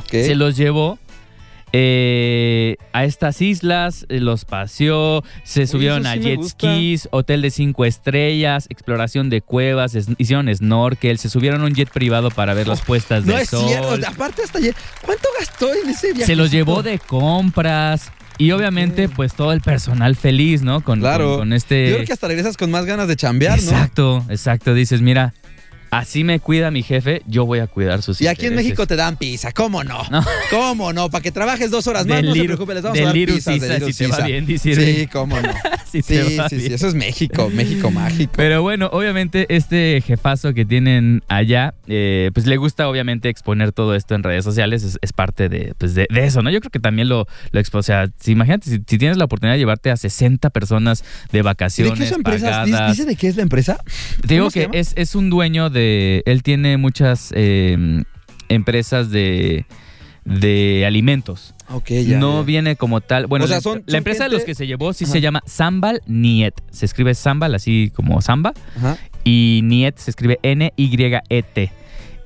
se 0.09 0.35
los 0.35 0.55
llevó 0.57 0.99
eh, 1.71 2.77
a 2.93 3.05
estas 3.05 3.41
islas, 3.43 4.05
eh, 4.09 4.19
los 4.19 4.43
paseó, 4.43 5.23
se 5.43 5.67
subieron 5.67 6.07
a 6.07 6.15
jet 6.15 6.41
skis, 6.43 7.07
hotel 7.11 7.43
de 7.43 7.51
cinco 7.51 7.85
estrellas, 7.85 8.65
exploración 8.69 9.29
de 9.29 9.41
cuevas, 9.41 9.95
hicieron 10.17 10.53
snorkel, 10.55 11.19
se 11.19 11.29
subieron 11.29 11.61
a 11.61 11.65
un 11.65 11.75
jet 11.75 11.89
privado 11.91 12.31
para 12.31 12.55
ver 12.55 12.67
las 12.67 12.81
puestas 12.81 13.23
No 13.25 13.33
del 13.33 13.43
es 13.43 13.49
sol. 13.49 13.67
cierto. 13.67 14.07
Aparte, 14.07 14.41
hasta 14.43 14.57
ayer. 14.57 14.75
¿Cuánto 15.05 15.29
gastó 15.39 15.71
en 15.73 15.89
ese 15.89 16.07
viaje? 16.13 16.25
Se 16.25 16.35
los 16.35 16.49
llevó 16.49 16.81
de 16.81 16.97
compras. 16.97 18.11
Y 18.39 18.51
obviamente, 18.51 19.07
pues 19.09 19.33
todo 19.33 19.51
el 19.53 19.61
personal 19.61 20.15
feliz, 20.15 20.61
¿no? 20.63 20.81
Con, 20.81 20.99
Claro. 21.01 21.29
con, 21.31 21.37
con 21.39 21.53
este. 21.53 21.89
Yo 21.89 21.95
creo 21.97 22.07
que 22.07 22.13
hasta 22.13 22.27
regresas 22.27 22.57
con 22.57 22.71
más 22.71 22.85
ganas 22.85 23.07
de 23.07 23.15
chambear, 23.15 23.61
¿no? 23.61 23.71
Exacto, 23.71 24.25
exacto. 24.29 24.73
Dices, 24.73 25.01
mira, 25.01 25.33
así 25.91 26.23
me 26.23 26.39
cuida 26.39 26.71
mi 26.71 26.81
jefe, 26.81 27.21
yo 27.27 27.45
voy 27.45 27.59
a 27.59 27.67
cuidar 27.67 28.01
sus 28.01 28.21
Y 28.21 28.27
aquí 28.27 28.45
en. 28.45 28.55
México 28.55 28.87
te 28.87 28.95
dan 28.95 29.17
pizza, 29.17 29.51
¿cómo 29.51 29.83
no? 29.83 30.01
No. 30.09 30.23
¿Cómo 30.49 30.93
no? 30.93 31.09
Para 31.09 31.21
que 31.21 31.31
trabajes 31.33 31.69
dos 31.69 31.85
horas 31.87 32.05
más, 32.07 32.17
Del 32.17 32.27
no 32.27 32.31
se 32.33 32.37
Little- 32.39 32.45
preocupe, 32.47 32.73
les 32.75 32.83
vamos 32.83 32.97
a 32.99 33.03
dar 33.03 33.13
pizzas 33.13 33.59
de 33.59 33.69
Little 33.69 33.93
si 33.93 34.03
te 34.05 34.07
va 34.07 34.25
bien. 34.25 34.47
Sí, 34.57 35.07
cómo 35.11 35.39
no. 35.39 35.49
Sí, 35.99 36.01
Sí, 36.03 36.13
te 36.13 36.37
va 36.37 36.49
sí, 36.49 36.65
eso 36.71 36.87
es 36.87 36.93
México, 36.95 37.49
México 37.49 37.89
mágico. 37.91 38.31
Pero 38.35 38.61
bueno, 38.61 38.89
obviamente 38.91 39.45
este 39.49 40.01
jefazo 40.05 40.53
que 40.53 40.65
tienen 40.65 41.23
allá, 41.27 41.73
eh, 41.87 42.29
pues 42.33 42.45
le 42.45 42.57
gusta 42.57 42.87
obviamente 42.87 43.29
exponer 43.29 43.71
todo 43.71 43.95
esto 43.95 44.13
en 44.15 44.23
redes 44.23 44.43
sociales, 44.43 44.83
es, 44.83 44.99
es 45.01 45.13
parte 45.13 45.49
de, 45.49 45.73
pues, 45.77 45.95
de, 45.95 46.07
de 46.09 46.25
eso, 46.25 46.41
¿no? 46.41 46.51
Yo 46.51 46.59
creo 46.59 46.69
que 46.71 46.79
también 46.79 47.09
lo, 47.09 47.27
lo 47.51 47.59
expo- 47.59 47.79
O 47.79 47.83
sea, 47.83 48.07
si, 48.19 48.31
imagínate, 48.33 48.69
si, 48.69 48.77
si 48.85 48.97
tienes 48.97 49.17
la 49.17 49.25
oportunidad 49.25 49.53
de 49.55 49.59
llevarte 49.59 49.89
a 49.91 49.97
60 49.97 50.49
personas 50.51 51.03
de 51.31 51.39
¿De 51.39 51.43
vacaciones 51.43 51.97
qué 51.97 52.03
es 52.05 52.11
empresa? 52.11 52.63
¿Dice- 52.65 52.71
pagadas. 52.77 52.91
¿Dice 52.97 53.05
de 53.09 53.15
qué 53.15 53.27
es 53.27 53.35
la 53.37 53.41
empresa? 53.43 53.77
Te 54.21 54.27
digo 54.35 54.45
¿Cómo 54.45 54.51
se 54.51 54.67
que 54.69 54.79
es, 54.79 54.93
es 54.95 55.15
un 55.15 55.29
dueño 55.29 55.69
de. 55.69 56.21
Él 56.25 56.43
tiene 56.43 56.77
muchas 56.77 57.31
eh, 57.35 58.03
empresas 58.49 59.09
de, 59.11 59.65
de 60.29 60.85
alimentos. 60.85 61.53
Ya. 61.87 62.17
no 62.19 62.39
ya. 62.39 62.45
viene 62.45 62.75
como 62.75 63.01
tal. 63.01 63.27
Bueno, 63.27 63.45
O 63.45 63.47
sea, 63.47 63.57
la, 63.57 63.61
son- 63.61 63.83
la 63.85 63.91
son 63.91 63.97
empresa 63.97 64.23
de 64.25 64.29
los 64.31 64.43
que 64.43 64.55
se 64.55 64.65
llevó 64.67 64.93
sí 64.93 65.03
Ajá. 65.05 65.13
se 65.13 65.21
llama 65.21 65.41
Sambal 65.45 66.01
Niet. 66.07 66.53
Se 66.71 66.85
escribe 66.85 67.13
Sambal 67.13 67.53
así 67.55 67.91
como 67.95 68.21
Samba. 68.21 68.53
Ajá. 68.77 68.97
Y 69.23 69.61
Niet 69.63 69.97
se 69.97 70.09
escribe 70.11 70.39
N-Y-E-T. 70.41 71.71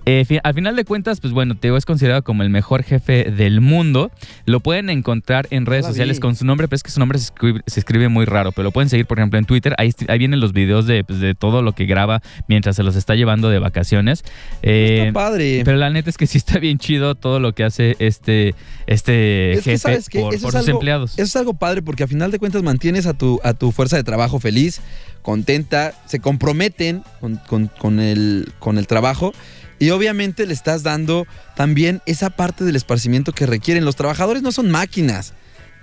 Eh, 0.05 0.25
fi- 0.25 0.39
al 0.43 0.53
final 0.53 0.75
de 0.75 0.83
cuentas, 0.83 1.21
pues 1.21 1.31
bueno, 1.31 1.55
Teo 1.55 1.77
es 1.77 1.85
considerado 1.85 2.23
como 2.25 2.43
el 2.43 2.49
mejor 2.49 2.83
jefe 2.83 3.31
del 3.31 3.61
mundo. 3.61 4.11
Lo 4.45 4.59
pueden 4.59 4.89
encontrar 4.89 5.47
en 5.49 5.65
redes 5.65 5.85
sociales 5.85 6.17
vi. 6.17 6.21
con 6.21 6.35
su 6.35 6.45
nombre, 6.45 6.67
pero 6.67 6.75
es 6.75 6.83
que 6.83 6.91
su 6.91 6.99
nombre 6.99 7.17
se 7.19 7.25
escribe, 7.25 7.61
se 7.67 7.79
escribe 7.79 8.09
muy 8.09 8.25
raro. 8.25 8.51
Pero 8.51 8.63
lo 8.63 8.71
pueden 8.71 8.89
seguir, 8.89 9.05
por 9.05 9.17
ejemplo, 9.19 9.39
en 9.39 9.45
Twitter. 9.45 9.75
Ahí, 9.77 9.93
ahí 10.09 10.17
vienen 10.17 10.41
los 10.41 10.51
videos 10.51 10.87
de, 10.87 11.05
pues, 11.05 11.19
de 11.21 11.35
todo 11.35 11.61
lo 11.61 11.71
que 11.71 11.85
graba 11.85 12.21
mientras 12.49 12.75
se 12.75 12.83
los 12.83 12.97
está 12.97 13.15
llevando 13.15 13.49
de 13.49 13.59
vacaciones. 13.59 14.25
Eh, 14.61 15.05
Está 15.07 15.13
padre. 15.13 15.61
pero 15.63 15.77
la 15.77 15.89
neta 15.89 16.09
es 16.09 16.17
que 16.17 16.27
sí 16.27 16.37
está 16.37 16.59
bien 16.59 16.79
chido 16.79 17.15
todo 17.15 17.39
lo 17.39 17.53
que 17.53 17.63
hace 17.63 17.95
este, 17.99 18.55
este 18.87 19.53
Es 19.53 19.63
que, 19.63 19.71
jefe 19.77 19.89
por, 20.19 20.33
Eso 20.33 20.43
por 20.43 20.53
es 20.53 20.59
sus 20.59 20.67
algo- 20.67 20.71
empleados. 20.79 21.13
Eso 21.13 21.21
es 21.23 21.35
algo 21.37 21.53
padre 21.53 21.81
porque 21.81 22.03
a 22.03 22.07
final 22.07 22.29
de 22.29 22.39
cuentas 22.39 22.61
mantienes 22.61 23.05
a 23.05 23.13
tu, 23.13 23.39
a 23.43 23.53
tu 23.53 23.71
fuerza 23.71 23.95
de 23.95 24.03
trabajo 24.03 24.39
feliz, 24.41 24.81
contenta, 25.21 25.93
se 26.07 26.19
comprometen 26.19 27.03
con, 27.21 27.37
con- 27.47 27.67
con 27.67 28.01
el, 28.01 28.51
con 28.59 28.77
el 28.77 28.85
trabajo 28.87 29.31
y 29.79 29.89
obviamente 29.89 30.45
le 30.45 30.53
estás 30.53 30.83
dando 30.83 31.27
también 31.55 32.01
esa 32.05 32.29
parte 32.29 32.63
del 32.63 32.75
esparcimiento 32.75 33.31
que 33.33 33.45
requieren. 33.45 33.85
Los 33.85 33.95
trabajadores 33.95 34.43
no 34.43 34.51
son 34.51 34.71
máquinas. 34.71 35.33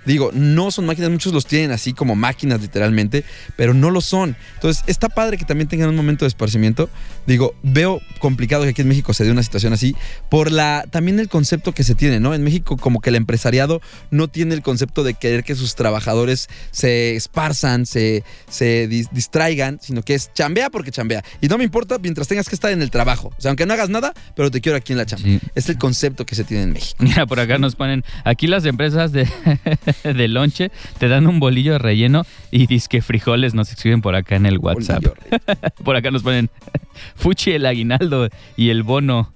Digo, 0.05 0.31
no 0.33 0.71
son 0.71 0.85
máquinas, 0.85 1.11
muchos 1.11 1.31
los 1.33 1.45
tienen 1.45 1.71
así 1.71 1.93
como 1.93 2.15
máquinas 2.15 2.59
literalmente, 2.61 3.23
pero 3.55 3.73
no 3.73 3.89
lo 3.91 4.01
son. 4.01 4.35
Entonces, 4.55 4.83
está 4.87 5.09
padre 5.09 5.37
que 5.37 5.45
también 5.45 5.67
tengan 5.67 5.89
un 5.89 5.95
momento 5.95 6.25
de 6.25 6.29
esparcimiento. 6.29 6.89
Digo, 7.27 7.53
veo 7.61 8.01
complicado 8.19 8.63
que 8.63 8.69
aquí 8.69 8.81
en 8.81 8.87
México 8.87 9.13
se 9.13 9.23
dé 9.23 9.31
una 9.31 9.43
situación 9.43 9.73
así 9.73 9.95
por 10.29 10.51
la 10.51 10.85
también 10.89 11.19
el 11.19 11.29
concepto 11.29 11.71
que 11.73 11.83
se 11.83 11.93
tiene, 11.95 12.19
¿no? 12.19 12.33
En 12.33 12.43
México 12.43 12.77
como 12.77 12.99
que 12.99 13.09
el 13.11 13.15
empresariado 13.15 13.79
no 14.09 14.27
tiene 14.27 14.55
el 14.55 14.61
concepto 14.63 15.03
de 15.03 15.13
querer 15.13 15.43
que 15.43 15.53
sus 15.55 15.75
trabajadores 15.75 16.49
se 16.71 17.15
esparzan, 17.15 17.85
se, 17.85 18.23
se 18.49 18.89
dis- 18.89 19.09
distraigan, 19.11 19.79
sino 19.81 20.01
que 20.01 20.15
es 20.15 20.33
chambea 20.33 20.69
porque 20.71 20.89
chambea. 20.91 21.23
Y 21.41 21.47
no 21.47 21.57
me 21.59 21.63
importa 21.63 21.97
mientras 21.99 22.27
tengas 22.27 22.49
que 22.49 22.55
estar 22.55 22.71
en 22.71 22.81
el 22.81 22.89
trabajo. 22.89 23.31
O 23.37 23.41
sea, 23.41 23.49
aunque 23.49 23.65
no 23.67 23.73
hagas 23.73 23.89
nada, 23.89 24.13
pero 24.35 24.49
te 24.49 24.61
quiero 24.61 24.77
aquí 24.77 24.93
en 24.93 24.97
la 24.97 25.05
chamba. 25.05 25.25
Sí. 25.27 25.39
Es 25.53 25.69
el 25.69 25.77
concepto 25.77 26.25
que 26.25 26.33
se 26.35 26.43
tiene 26.43 26.63
en 26.63 26.73
México. 26.73 26.95
Mira, 27.03 27.25
por 27.27 27.39
acá 27.39 27.57
nos 27.59 27.75
ponen, 27.75 28.03
aquí 28.25 28.47
las 28.47 28.65
empresas 28.65 29.11
de, 29.11 29.27
de 30.03 30.27
lonche 30.27 30.71
te 30.97 31.07
dan 31.07 31.27
un 31.27 31.39
bolillo 31.39 31.77
relleno 31.77 32.25
y 32.51 32.67
disque 32.67 33.01
frijoles 33.01 33.53
nos 33.53 33.71
escriben 33.71 34.01
por 34.01 34.15
acá 34.15 34.35
en 34.35 34.45
el 34.45 34.57
WhatsApp. 34.57 35.03
Por 35.83 35.95
acá 35.95 36.11
nos 36.11 36.23
ponen 36.23 36.49
Fuchi 37.15 37.51
el 37.51 37.65
aguinaldo 37.65 38.29
y 38.55 38.69
el 38.69 38.83
bono. 38.83 39.33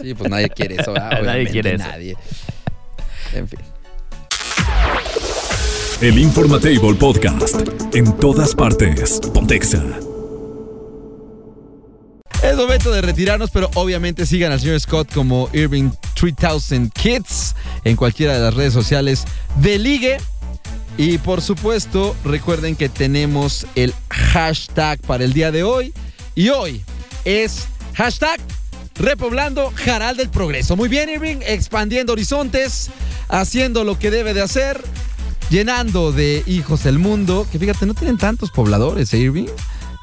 Sí, 0.00 0.14
pues 0.14 0.30
nadie 0.30 0.48
quiere 0.50 0.76
eso, 0.76 0.92
¿verdad? 0.92 1.22
Nadie 1.22 1.46
quiere 1.46 1.74
eso. 1.74 1.86
Nadie. 1.86 2.16
En 3.34 3.48
fin. 3.48 3.58
El 6.00 6.18
Informatable 6.18 6.94
Podcast. 6.94 7.60
En 7.92 8.16
todas 8.18 8.54
partes. 8.54 9.20
Pontexa. 9.34 9.82
Es 12.42 12.56
momento 12.56 12.92
de 12.92 13.02
retirarnos, 13.02 13.50
pero 13.50 13.68
obviamente 13.74 14.24
sigan 14.24 14.52
al 14.52 14.60
señor 14.60 14.78
Scott 14.78 15.12
como 15.12 15.50
Irving 15.52 15.90
3000 16.14 16.90
Kids 16.92 17.56
en 17.84 17.96
cualquiera 17.96 18.34
de 18.34 18.40
las 18.40 18.54
redes 18.54 18.72
sociales 18.72 19.24
de 19.56 19.78
Ligue. 19.78 20.18
Y 20.96 21.18
por 21.18 21.42
supuesto, 21.42 22.14
recuerden 22.24 22.76
que 22.76 22.88
tenemos 22.88 23.66
el 23.74 23.92
hashtag 24.10 25.00
para 25.00 25.24
el 25.24 25.32
día 25.32 25.50
de 25.50 25.64
hoy. 25.64 25.92
Y 26.36 26.50
hoy 26.50 26.84
es 27.24 27.66
hashtag 27.94 28.40
repoblando 28.94 29.72
Jaral 29.74 30.16
del 30.16 30.28
Progreso. 30.28 30.76
Muy 30.76 30.88
bien, 30.88 31.08
Irving, 31.08 31.38
expandiendo 31.44 32.12
horizontes, 32.12 32.90
haciendo 33.28 33.82
lo 33.82 33.98
que 33.98 34.12
debe 34.12 34.32
de 34.32 34.42
hacer, 34.42 34.80
llenando 35.50 36.12
de 36.12 36.44
hijos 36.46 36.86
el 36.86 37.00
mundo. 37.00 37.46
Que 37.50 37.58
fíjate, 37.58 37.84
no 37.84 37.94
tienen 37.94 38.16
tantos 38.16 38.52
pobladores, 38.52 39.12
¿eh, 39.12 39.18
Irving. 39.18 39.48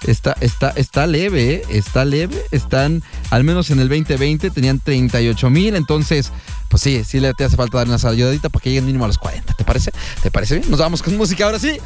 Está, 0.08 0.36
está, 0.41 0.70
está 0.70 1.08
leve, 1.08 1.56
¿eh? 1.56 1.62
está 1.70 2.06
leve. 2.06 2.41
Están, 2.52 3.04
al 3.30 3.44
menos 3.44 3.70
en 3.70 3.80
el 3.80 3.89
2020, 3.89 4.50
tenían 4.52 4.80
38 4.80 5.50
mil. 5.50 5.76
Entonces, 5.76 6.32
pues 6.70 6.82
sí, 6.82 7.04
sí 7.04 7.20
le 7.20 7.34
te 7.34 7.44
hace 7.44 7.56
falta 7.56 7.78
dar 7.78 7.88
una 7.88 7.96
ayudadita 7.96 8.50
para 8.50 8.62
que 8.62 8.70
lleguen 8.70 8.86
mínimo 8.86 9.06
a 9.06 9.08
los 9.08 9.18
40. 9.18 9.54
¿Te 9.54 9.63
parece? 9.63 9.91
¿Te 10.22 10.32
parece 10.32 10.56
bien? 10.56 10.70
Nos 10.70 10.80
vamos 10.80 11.02
con 11.02 11.15
música 11.18 11.46
ahora 11.46 11.60
sí. 11.60 11.78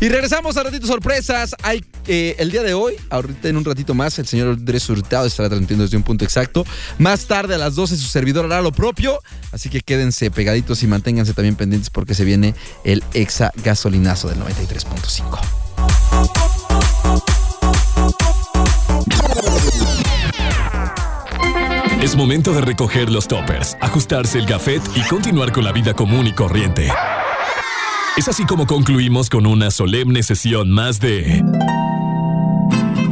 Y 0.00 0.08
regresamos 0.08 0.56
a 0.56 0.62
ratito 0.62 0.86
sorpresas. 0.86 1.54
Hay 1.62 1.84
eh, 2.06 2.36
el 2.38 2.50
día 2.50 2.62
de 2.62 2.74
hoy, 2.74 2.94
ahorita 3.10 3.48
en 3.48 3.56
un 3.56 3.64
ratito 3.64 3.94
más, 3.94 4.18
el 4.18 4.26
señor 4.26 4.48
Andrés 4.48 4.88
Hurtado 4.88 5.26
estará 5.26 5.48
transmitiendo 5.48 5.84
desde 5.84 5.96
un 5.96 6.02
punto 6.02 6.24
exacto. 6.24 6.64
Más 6.98 7.26
tarde 7.26 7.54
a 7.54 7.58
las 7.58 7.74
12 7.74 7.96
su 7.96 8.08
servidor 8.08 8.46
hará 8.46 8.60
lo 8.60 8.72
propio. 8.72 9.20
Así 9.52 9.68
que 9.68 9.80
quédense 9.80 10.30
pegaditos 10.30 10.82
y 10.82 10.86
manténganse 10.86 11.34
también 11.34 11.56
pendientes 11.56 11.90
porque 11.90 12.14
se 12.14 12.24
viene 12.24 12.54
el 12.84 13.02
exa 13.14 13.52
gasolinazo 13.62 14.28
del 14.28 14.38
93.5. 14.40 16.57
Es 22.02 22.14
momento 22.16 22.52
de 22.52 22.60
recoger 22.60 23.10
los 23.10 23.26
toppers, 23.26 23.76
ajustarse 23.80 24.38
el 24.38 24.46
gafet 24.46 24.82
y 24.94 25.02
continuar 25.02 25.52
con 25.52 25.64
la 25.64 25.72
vida 25.72 25.94
común 25.94 26.26
y 26.26 26.32
corriente. 26.32 26.88
Es 28.16 28.28
así 28.28 28.44
como 28.46 28.66
concluimos 28.66 29.28
con 29.28 29.46
una 29.46 29.70
solemne 29.70 30.22
sesión 30.22 30.70
más 30.70 31.00
de 31.00 31.42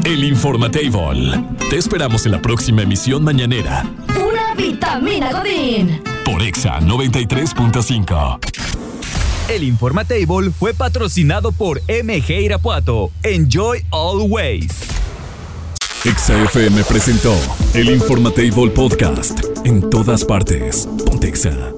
El 0.05 0.25
Informatable. 0.25 1.45
Te 1.69 1.77
esperamos 1.77 2.27
en 2.27 2.33
la 2.33 2.43
próxima 2.43 2.83
emisión 2.83 3.25
mañanera 3.25 3.85
Pura 4.07 4.55
vitamina 4.57 5.33
Godín. 5.33 6.01
por 6.25 6.43
Exa 6.43 6.81
93.5. 6.81 8.39
El 9.49 9.63
Informatable 9.65 10.51
fue 10.51 10.75
patrocinado 10.75 11.53
por 11.53 11.81
MG 11.83 12.31
Irapuato. 12.31 13.11
Enjoy 13.23 13.85
Always. 13.91 14.96
Exa 16.05 16.41
FM 16.45 16.85
presentó 16.85 17.35
El 17.75 17.91
Informatable 17.91 18.71
Podcast 18.71 19.41
en 19.65 19.89
todas 19.91 20.25
partes. 20.25 20.89
Pontexa. 21.05 21.76